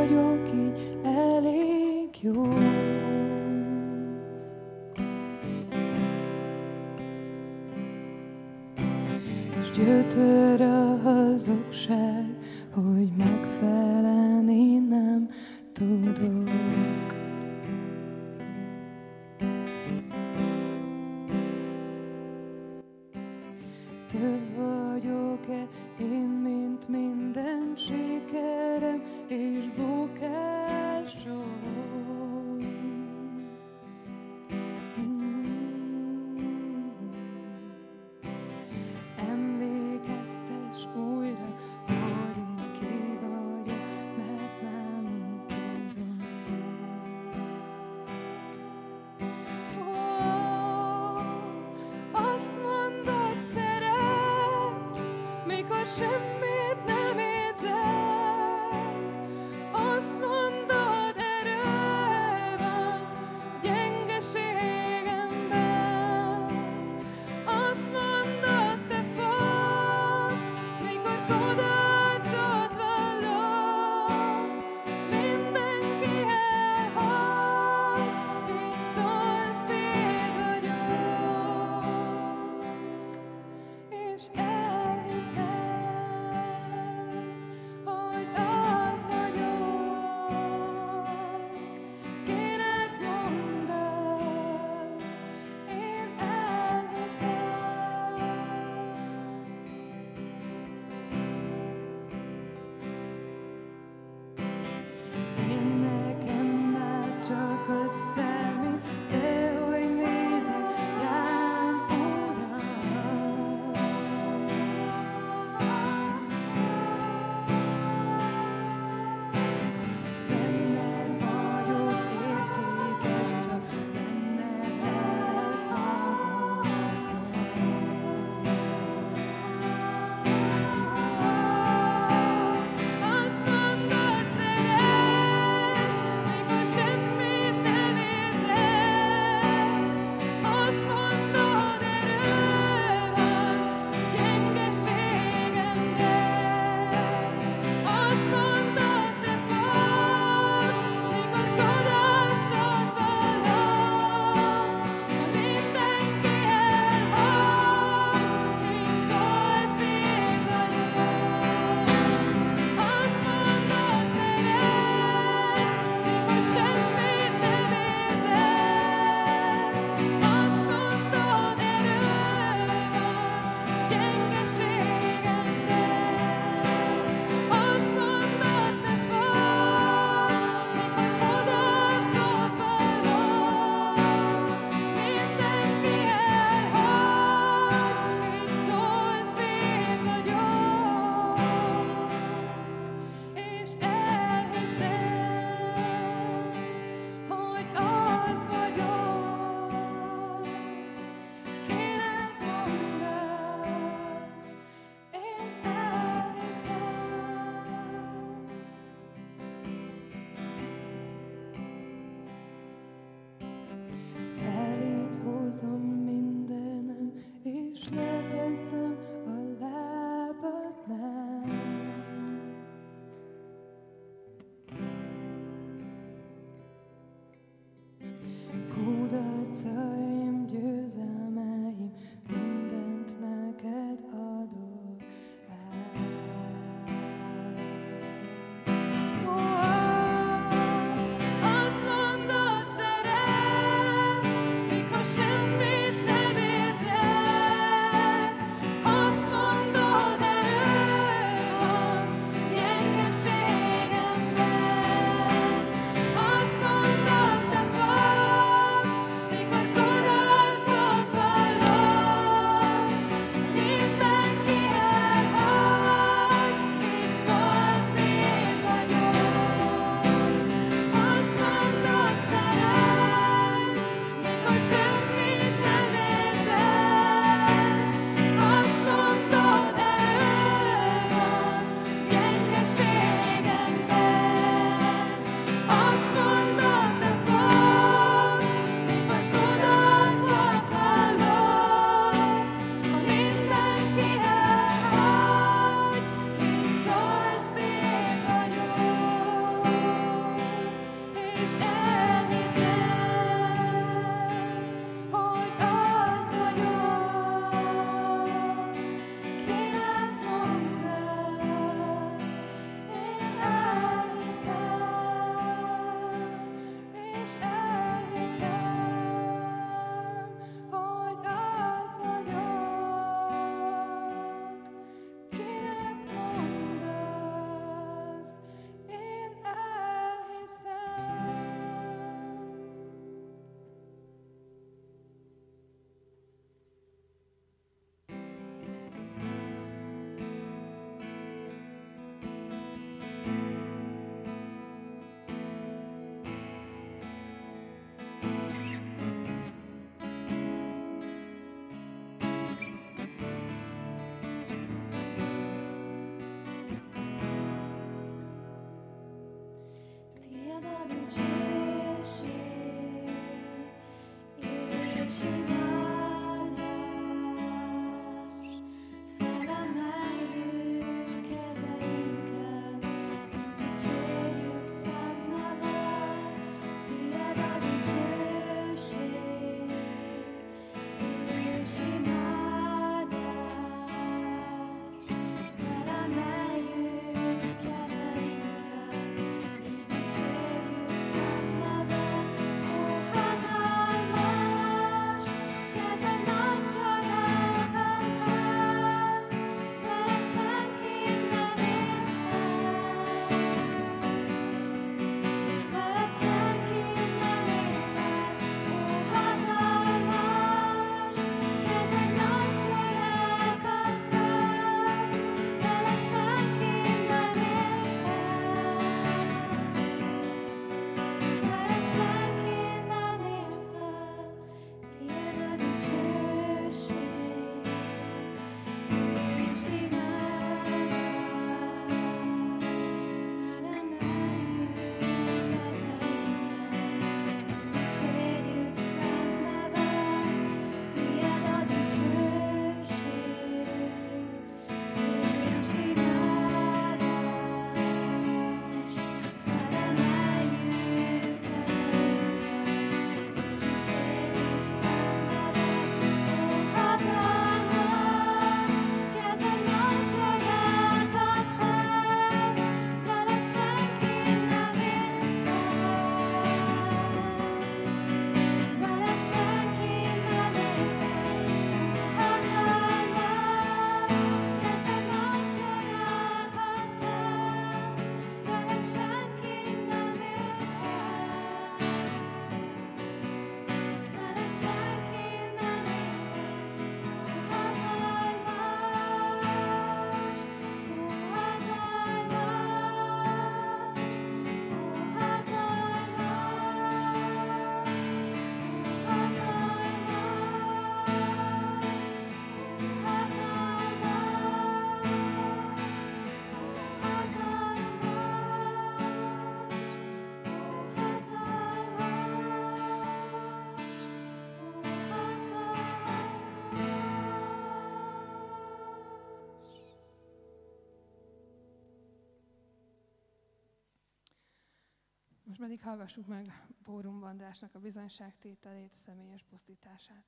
[525.62, 530.24] pedig hallgassuk meg Bórum Andrásnak a bizonyságtételét, személyes pusztítását.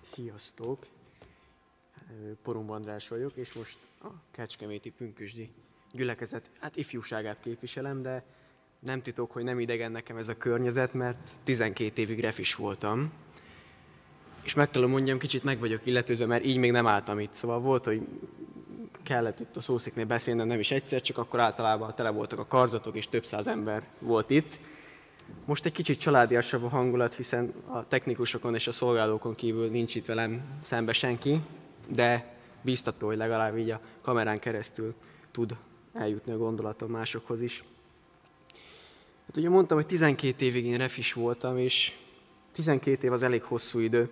[0.00, 0.86] Sziasztok!
[2.42, 5.52] Porum András vagyok, és most a Kecskeméti Pünkösdi
[5.92, 8.24] gyülekezet, hát ifjúságát képviselem, de
[8.78, 13.12] nem titok, hogy nem idegen nekem ez a környezet, mert 12 évig refis voltam.
[14.42, 17.34] És meg tudom mondjam, kicsit meg vagyok illetődve, mert így még nem álltam itt.
[17.34, 18.08] Szóval volt, hogy
[19.06, 22.96] kellett itt a szószéknél beszélni, nem is egyszer, csak akkor általában tele voltak a karzatok,
[22.96, 24.58] és több száz ember volt itt.
[25.44, 30.06] Most egy kicsit családiasabb a hangulat, hiszen a technikusokon és a szolgálókon kívül nincs itt
[30.06, 31.40] velem szembe senki,
[31.88, 34.94] de biztató, hogy legalább így a kamerán keresztül
[35.30, 35.56] tud
[35.92, 37.64] eljutni a gondolatom másokhoz is.
[39.26, 41.92] Hát ugye mondtam, hogy 12 évig én refis voltam, és
[42.52, 44.10] 12 év az elég hosszú idő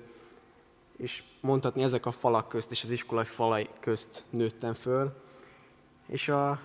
[0.96, 5.12] és mondhatni ezek a falak közt és az iskolai falai közt nőttem föl.
[6.06, 6.60] És a,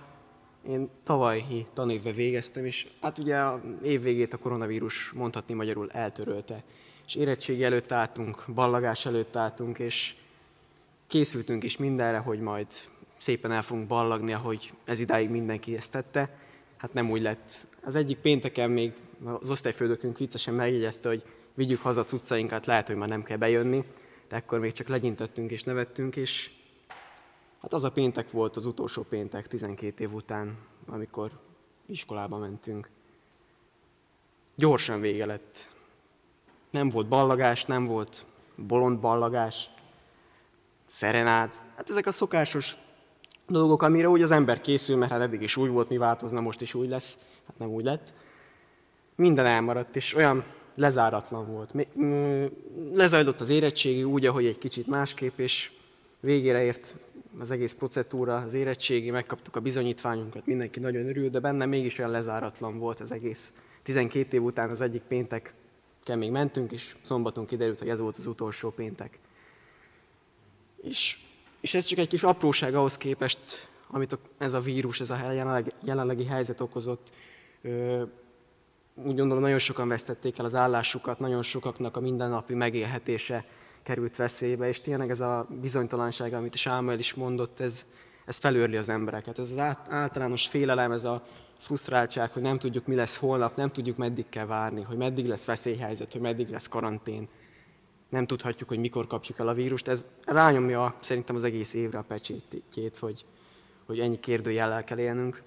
[0.68, 6.62] én tavalyi tanévbe végeztem, és hát ugye a év végét a koronavírus mondhatni magyarul eltörölte.
[7.06, 10.14] És érettségi előtt álltunk, ballagás előtt álltunk, és
[11.06, 12.66] készültünk is mindenre, hogy majd
[13.18, 16.38] szépen el fogunk ballagni, ahogy ez idáig mindenki ezt tette.
[16.76, 17.66] Hát nem úgy lett.
[17.84, 18.92] Az egyik pénteken még
[19.24, 21.22] az osztályfődökünk viccesen megjegyezte, hogy
[21.54, 23.84] vigyük haza cuccainkat, lehet, hogy már nem kell bejönni
[24.30, 26.50] de ekkor még csak legyintettünk és nevettünk, és
[27.60, 31.30] hát az a péntek volt az utolsó péntek 12 év után, amikor
[31.86, 32.90] iskolába mentünk.
[34.54, 35.68] Gyorsan vége lett.
[36.70, 38.26] Nem volt ballagás, nem volt
[38.56, 39.70] bolond ballagás,
[40.88, 41.54] szerenád.
[41.76, 42.76] Hát ezek a szokásos
[43.46, 46.60] dolgok, amire úgy az ember készül, mert hát eddig is úgy volt, mi változna, most
[46.60, 47.18] is úgy lesz.
[47.46, 48.14] Hát nem úgy lett.
[49.14, 50.44] Minden elmaradt, és olyan
[50.80, 51.74] lezáratlan volt.
[52.94, 55.70] Lezajlott az érettségi úgy, ahogy egy kicsit másképp, és
[56.20, 56.96] végére ért
[57.38, 62.10] az egész procedúra, az érettségi, megkaptuk a bizonyítványunkat, mindenki nagyon örült, de benne mégis olyan
[62.10, 63.52] lezáratlan volt az egész.
[63.82, 65.54] 12 év után az egyik péntek
[66.02, 69.18] kell még mentünk, és szombaton kiderült, hogy ez volt az utolsó péntek.
[70.82, 71.18] És,
[71.60, 75.70] és ez csak egy kis apróság ahhoz képest, amit ez a vírus, ez a jelenlegi,
[75.84, 77.10] jelenlegi helyzet okozott,
[79.04, 83.44] úgy gondolom nagyon sokan vesztették el az állásukat, nagyon sokaknak a mindennapi megélhetése
[83.82, 87.86] került veszélybe, és tényleg ez a bizonytalanság, amit a is mondott, ez,
[88.26, 89.38] ez felőrli az embereket.
[89.38, 91.26] Ez az általános félelem, ez a
[91.58, 95.44] frusztráltság, hogy nem tudjuk, mi lesz holnap, nem tudjuk, meddig kell várni, hogy meddig lesz
[95.44, 97.28] veszélyhelyzet, hogy meddig lesz karantén.
[98.08, 99.88] Nem tudhatjuk, hogy mikor kapjuk el a vírust.
[99.88, 103.24] Ez rányomja szerintem az egész évre a pecsétjét, hogy,
[103.86, 105.42] hogy ennyi kérdőjellel kell élnünk.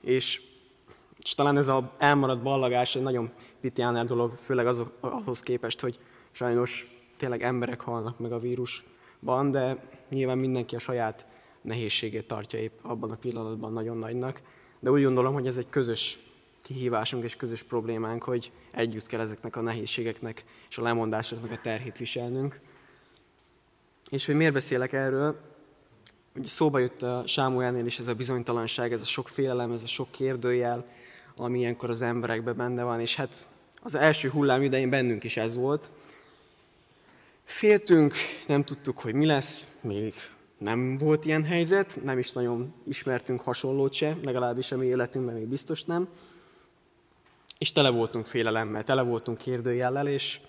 [0.00, 0.40] És,
[1.24, 5.96] és talán ez az elmaradt ballagás egy nagyon pitiáner dolog, főleg azok, ahhoz képest, hogy
[6.30, 9.76] sajnos tényleg emberek halnak meg a vírusban, de
[10.10, 11.26] nyilván mindenki a saját
[11.62, 14.42] nehézségét tartja épp abban a pillanatban nagyon nagynak.
[14.80, 16.18] De úgy gondolom, hogy ez egy közös
[16.62, 21.98] kihívásunk és közös problémánk, hogy együtt kell ezeknek a nehézségeknek és a lemondásoknak a terhét
[21.98, 22.60] viselnünk.
[24.10, 25.36] És hogy miért beszélek erről?
[26.36, 29.86] Ugye szóba jött a Sámuelnél is ez a bizonytalanság, ez a sok félelem, ez a
[29.86, 30.86] sok kérdőjel,
[31.36, 33.48] ami ilyenkor az emberekben benne van, és hát
[33.82, 35.90] az első hullám idején bennünk is ez volt.
[37.44, 38.14] Féltünk,
[38.46, 40.14] nem tudtuk, hogy mi lesz, még
[40.58, 45.46] nem volt ilyen helyzet, nem is nagyon ismertünk hasonlót se, legalábbis a mi életünkben még
[45.46, 46.08] biztos nem.
[47.58, 50.40] És tele voltunk félelemmel, tele voltunk kérdőjellel, és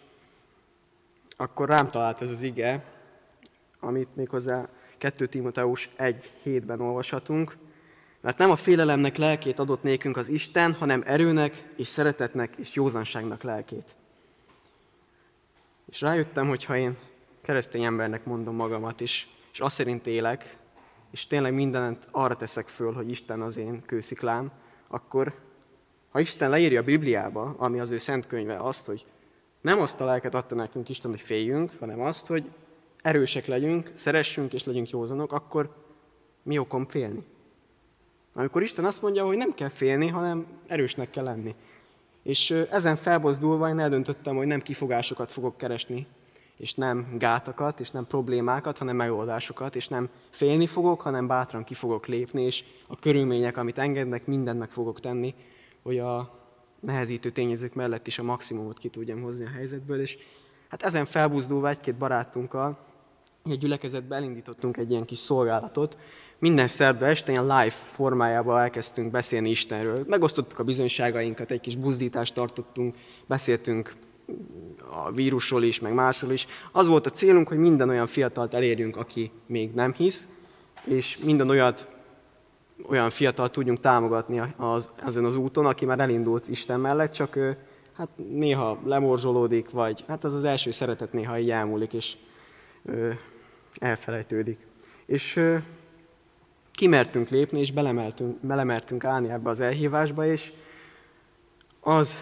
[1.38, 2.84] akkor rám talált ez az ige,
[3.80, 7.58] amit méghozzá 2 Timoteus 1 hétben olvashatunk,
[8.26, 13.44] mert nem a félelemnek lelkét adott nékünk az Isten, hanem erőnek és szeretetnek és józanságnak
[13.44, 13.96] lelkét.
[15.90, 16.98] És rájöttem, hogy ha én
[17.42, 20.58] keresztény embernek mondom magamat is, és azt szerint élek,
[21.12, 24.52] és tényleg mindent arra teszek föl, hogy Isten az én kősziklám,
[24.88, 25.34] akkor
[26.10, 29.06] ha Isten leírja a Bibliába, ami az ő szent könyve, azt, hogy
[29.62, 32.52] nem azt a lelket adta nekünk Isten, hogy féljünk, hanem azt, hogy
[33.02, 35.76] erősek legyünk, szeressünk és legyünk józanok, akkor
[36.44, 37.34] mi okom félni?
[38.38, 41.56] Amikor Isten azt mondja, hogy nem kell félni, hanem erősnek kell lenni.
[42.24, 46.08] És ezen felbozdulva én eldöntöttem, hogy nem kifogásokat fogok keresni,
[46.58, 51.74] és nem gátakat, és nem problémákat, hanem megoldásokat, és nem félni fogok, hanem bátran ki
[51.74, 55.36] fogok lépni, és a körülmények, amit engednek, mindennek fogok tenni,
[55.84, 56.40] hogy a
[56.80, 60.18] nehezítő tényezők mellett is a maximumot ki tudjam hozni a helyzetből, és
[60.70, 62.78] hát ezen felbuzdulva egy-két barátunkkal
[63.50, 65.98] egy gyülekezetbe elindítottunk egy ilyen kis szolgálatot,
[66.40, 70.04] minden szerda este ilyen live formájában elkezdtünk beszélni Istenről.
[70.08, 72.96] Megosztottuk a bizonyságainkat, egy kis buzdítást tartottunk,
[73.26, 73.96] beszéltünk
[74.92, 76.48] a vírusról is, meg másról is.
[76.72, 80.28] Az volt a célunk, hogy minden olyan fiatalt elérjünk, aki még nem hisz,
[80.84, 81.88] és minden olyat,
[82.88, 87.58] olyan fiatal tudjunk támogatni az, ezen az úton, aki már elindult Isten mellett, csak ő,
[87.98, 92.16] hát néha lemorzsolódik, vagy hát az az első szeretet néha így elmúlik, és
[92.86, 93.12] ö,
[93.78, 94.68] elfelejtődik.
[95.06, 95.58] És ö,
[96.76, 100.52] kimertünk lépni, és belemertünk, belemertünk állni ebbe az elhívásba, és
[101.80, 102.16] az,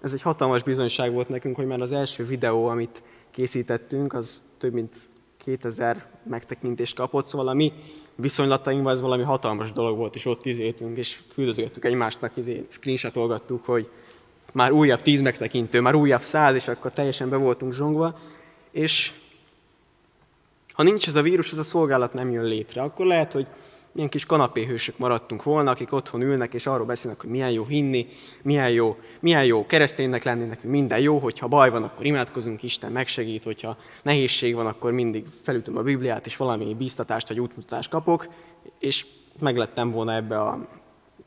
[0.00, 4.72] ez egy hatalmas bizonyság volt nekünk, hogy már az első videó, amit készítettünk, az több
[4.72, 4.96] mint
[5.36, 7.72] 2000 megtekintést kapott, szóval a mi
[8.14, 13.90] viszonylatainkban ez valami hatalmas dolog volt, és ott izéltünk, és küldözgettük egymásnak, izé, screenshotolgattuk, hogy
[14.52, 18.18] már újabb tíz megtekintő, már újabb száz, és akkor teljesen be voltunk zsongva,
[18.70, 19.12] és
[20.72, 23.46] ha nincs ez a vírus, ez a szolgálat nem jön létre, akkor lehet, hogy
[23.92, 28.06] milyen kis kanapéhősök maradtunk volna, akik otthon ülnek, és arról beszélnek, hogy milyen jó hinni,
[28.42, 32.92] milyen jó, milyen jó kereszténynek lenni, nekünk minden jó, hogyha baj van, akkor imádkozunk, Isten
[32.92, 38.28] megsegít, hogyha nehézség van, akkor mindig felütöm a Bibliát, és valami bíztatást vagy útmutatást kapok,
[38.78, 39.06] és
[39.38, 40.68] meglettem volna ebbe a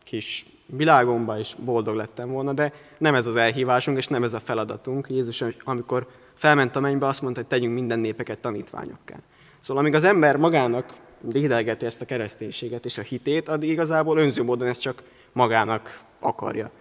[0.04, 4.40] kis világomba, és boldog lettem volna, de nem ez az elhívásunk, és nem ez a
[4.40, 5.10] feladatunk.
[5.10, 9.16] Jézus, amikor felment a mennybe, azt mondta, hogy tegyünk minden népeket tanítványokká.
[9.60, 14.44] Szóval amíg az ember magának dédelgeti ezt a kereszténységet és a hitét, addig igazából önző
[14.44, 16.72] módon ezt csak magának akarja.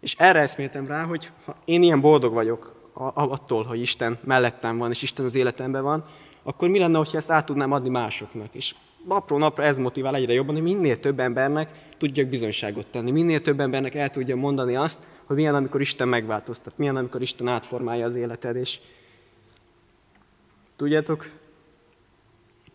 [0.00, 4.90] És erre eszméltem rá, hogy ha én ilyen boldog vagyok attól, hogy Isten mellettem van,
[4.90, 6.04] és Isten az életemben van,
[6.42, 8.54] akkor mi lenne, hogyha ezt át tudnám adni másoknak?
[8.54, 8.74] És
[9.06, 13.60] napról napra ez motivál egyre jobban, hogy minél több embernek tudjak bizonyságot tenni, minél több
[13.60, 18.14] embernek el tudja mondani azt, hogy milyen, amikor Isten megváltoztat, milyen, amikor Isten átformálja az
[18.14, 18.78] életed, és
[20.76, 21.30] tudjátok,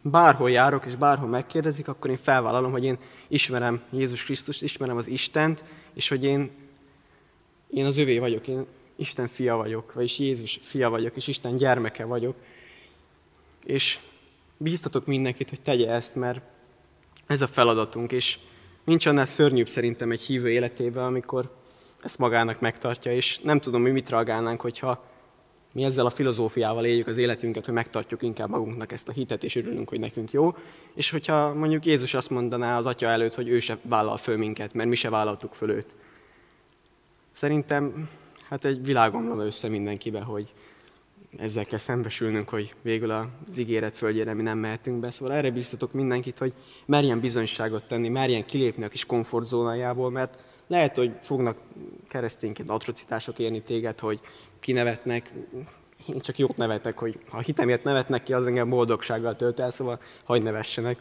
[0.09, 5.07] bárhol járok, és bárhol megkérdezik, akkor én felvállalom, hogy én ismerem Jézus Krisztust, ismerem az
[5.07, 5.63] Istent,
[5.93, 6.51] és hogy én,
[7.67, 8.65] én az övé vagyok, én
[8.95, 12.35] Isten fia vagyok, vagyis Jézus fia vagyok, és Isten gyermeke vagyok.
[13.63, 13.99] És
[14.57, 16.41] bíztatok mindenkit, hogy tegye ezt, mert
[17.27, 18.39] ez a feladatunk, és
[18.83, 21.55] nincs annál szörnyűbb szerintem egy hívő életében, amikor
[22.01, 25.05] ezt magának megtartja, és nem tudom, mi mit reagálnánk, hogyha
[25.75, 29.55] mi ezzel a filozófiával éljük az életünket, hogy megtartjuk inkább magunknak ezt a hitet, és
[29.55, 30.55] örülünk, hogy nekünk jó.
[30.93, 34.73] És hogyha mondjuk Jézus azt mondaná az atya előtt, hogy ő se vállal föl minket,
[34.73, 35.95] mert mi se vállaltuk föl őt.
[37.31, 38.09] Szerintem
[38.49, 40.53] hát egy világom össze mindenkibe, hogy
[41.37, 45.11] ezzel kell szembesülnünk, hogy végül az ígéret földjére mi nem mehetünk be.
[45.11, 46.53] Szóval erre biztatok mindenkit, hogy
[46.85, 51.57] merjen bizonyságot tenni, merjen kilépni a kis komfortzónájából, mert lehet, hogy fognak
[52.07, 54.19] keresztényként atrocitások érni téged, hogy
[54.65, 55.29] kinevetnek,
[56.07, 59.99] én csak jót nevetek, hogy ha hitemért nevetnek ki, az engem boldogsággal tölt el, szóval
[60.23, 60.99] hagyd nevessenek.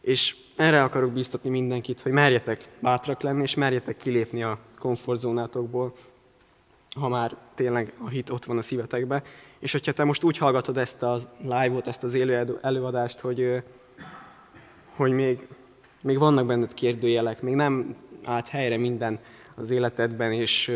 [0.00, 5.92] És erre akarok biztatni mindenkit, hogy merjetek bátrak lenni, és merjetek kilépni a komfortzónátokból,
[6.94, 9.22] ha már tényleg a hit ott van a szívetekbe.
[9.58, 13.62] És hogyha te most úgy hallgatod ezt a live-ot, ezt az élő előadást, hogy,
[14.96, 15.46] hogy még,
[16.04, 19.20] még vannak benned kérdőjelek, még nem állt helyre minden
[19.54, 20.72] az életedben, és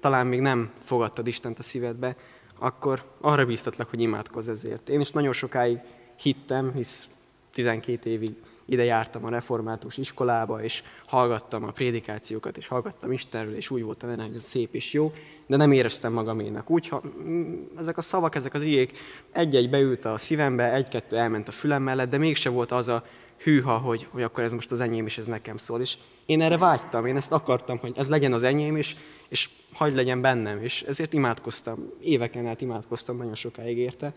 [0.00, 2.16] talán még nem fogadtad Istent a szívedbe,
[2.58, 4.88] akkor arra bíztatlak, hogy imádkozz ezért.
[4.88, 5.78] Én is nagyon sokáig
[6.16, 7.08] hittem, hisz
[7.52, 8.36] 12 évig
[8.66, 13.98] ide jártam a református iskolába, és hallgattam a prédikációkat, és hallgattam Istenről, és úgy volt
[14.06, 15.12] benne, hogy ez szép és jó,
[15.46, 16.70] de nem éreztem magaménak.
[16.70, 18.98] Úgy, ha mm, ezek a szavak, ezek az igék
[19.32, 23.04] egy-egy beült a szívembe, egy-kettő elment a fülem mellett, de mégse volt az a
[23.42, 25.80] hűha, hogy, hogy akkor ez most az enyém, és ez nekem szól.
[25.80, 25.96] És
[26.26, 28.96] én erre vágytam, én ezt akartam, hogy ez legyen az enyém, és,
[29.28, 31.90] és hagyd legyen bennem, és ezért imádkoztam.
[32.00, 34.12] Éveken át imádkoztam, nagyon sokáig érte,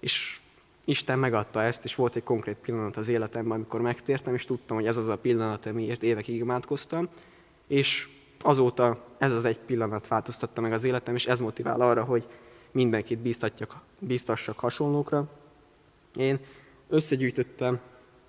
[0.00, 0.38] és
[0.84, 4.86] Isten megadta ezt, és volt egy konkrét pillanat az életemben, amikor megtértem, és tudtam, hogy
[4.86, 7.08] ez az a pillanat, amiért évekig imádkoztam,
[7.66, 8.08] és
[8.40, 12.26] azóta ez az egy pillanat változtatta meg az életem, és ez motivál arra, hogy
[12.70, 13.18] mindenkit
[13.98, 15.28] biztassak hasonlókra.
[16.14, 16.40] Én
[16.88, 17.80] összegyűjtöttem,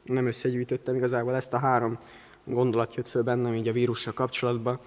[0.04, 1.98] nem összegyűjtöttem igazából ezt a három
[2.46, 4.80] gondolat jött föl bennem így a vírussal kapcsolatban.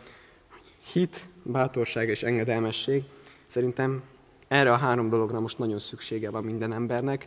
[0.93, 3.03] Hit, bátorság és engedelmesség.
[3.47, 4.03] Szerintem
[4.49, 7.27] erre a három dologra most nagyon szüksége van minden embernek.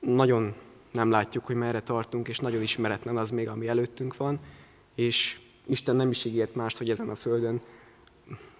[0.00, 0.54] Nagyon
[0.92, 4.40] nem látjuk, hogy merre tartunk, és nagyon ismeretlen az még, ami előttünk van,
[4.94, 7.60] és Isten nem is ígért mást, hogy ezen a földön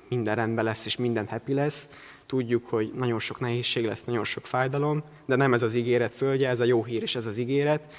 [0.08, 1.88] minden rendben lesz, és minden happy lesz.
[2.26, 6.48] Tudjuk, hogy nagyon sok nehézség lesz, nagyon sok fájdalom, de nem ez az ígéret földje,
[6.48, 7.92] ez a jó hír, és ez az ígéret.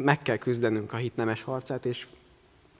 [0.00, 2.06] Meg kell küzdenünk a hitnemes harcát, és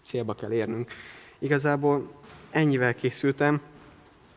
[0.02, 0.92] célba kell érnünk.
[1.38, 2.10] Igazából
[2.50, 3.60] ennyivel készültem,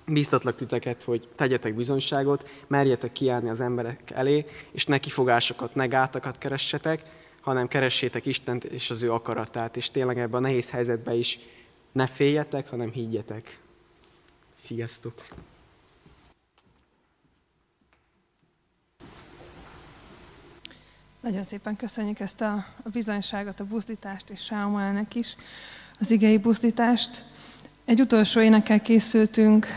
[0.05, 6.37] Bíztatlak titeket, hogy tegyetek bizonyságot, merjetek kiállni az emberek elé, és ne kifogásokat, ne gátakat
[6.37, 7.03] keressetek,
[7.41, 11.39] hanem keressétek Istent és az ő akaratát, és tényleg ebben a nehéz helyzetben is
[11.91, 13.59] ne féljetek, hanem higgyetek.
[14.59, 15.13] Sziasztok!
[21.21, 25.35] Nagyon szépen köszönjük ezt a, a bizonyságot, a buzdítást, és Sámuelnek is
[25.99, 27.23] az igei buzdítást.
[27.85, 29.67] Egy utolsó énekkel készültünk,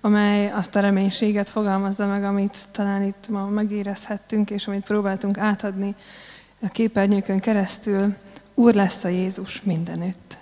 [0.00, 5.94] amely azt a reménységet fogalmazza meg, amit talán itt ma megérezhettünk, és amit próbáltunk átadni
[6.60, 8.14] a képernyőkön keresztül.
[8.54, 10.38] Úr lesz a Jézus mindenütt.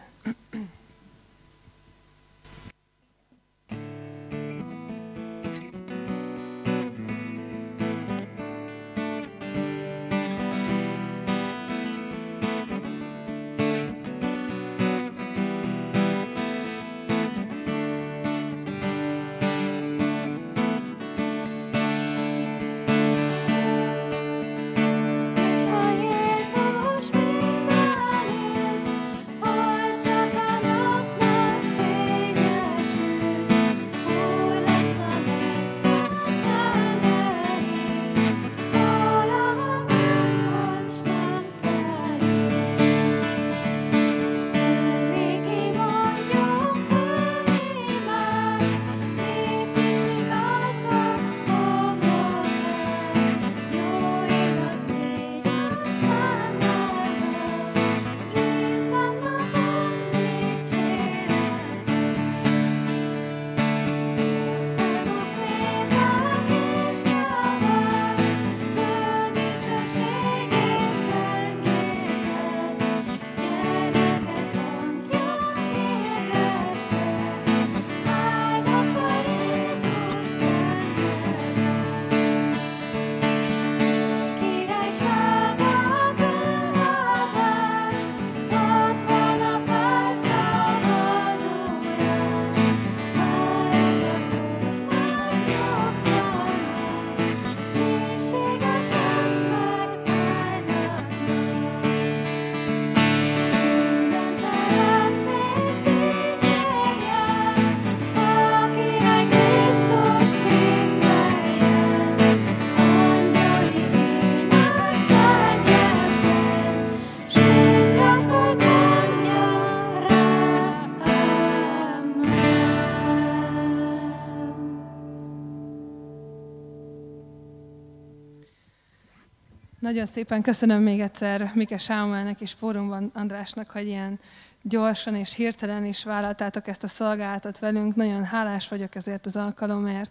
[129.86, 134.18] Nagyon szépen köszönöm még egyszer Mike Sámuelnek és Fórumban Andrásnak, hogy ilyen
[134.62, 137.94] gyorsan és hirtelen is vállaltátok ezt a szolgálatot velünk.
[137.94, 140.10] Nagyon hálás vagyok ezért az alkalomért.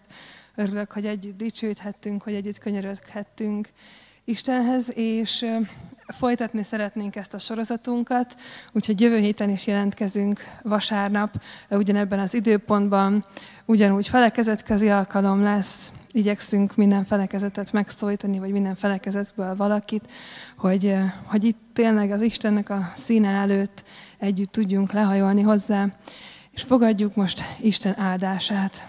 [0.54, 3.68] Örülök, hogy együtt dicsőíthettünk, hogy együtt könyöröghettünk
[4.24, 5.46] Istenhez, és
[6.06, 8.36] folytatni szeretnénk ezt a sorozatunkat,
[8.72, 13.24] úgyhogy jövő héten is jelentkezünk vasárnap, ugyanebben az időpontban,
[13.64, 20.10] ugyanúgy felekezetközi alkalom lesz, igyekszünk minden felekezetet megszólítani, vagy minden felekezetből valakit,
[20.56, 20.94] hogy,
[21.24, 23.84] hogy itt tényleg az Istennek a színe előtt
[24.18, 25.86] együtt tudjunk lehajolni hozzá,
[26.50, 28.88] és fogadjuk most Isten áldását.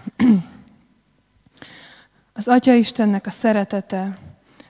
[2.32, 4.18] Az Atya Istennek a szeretete,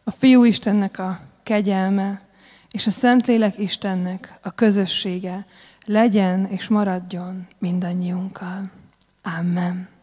[0.04, 2.20] a Fiú Istennek a kegyelme,
[2.70, 5.46] és a Szentlélek Istennek a közössége
[5.86, 8.70] legyen és maradjon mindannyiunkkal.
[9.38, 9.97] Amen.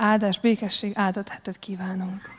[0.00, 2.37] Áldás, békesség, áldott hetet kívánunk!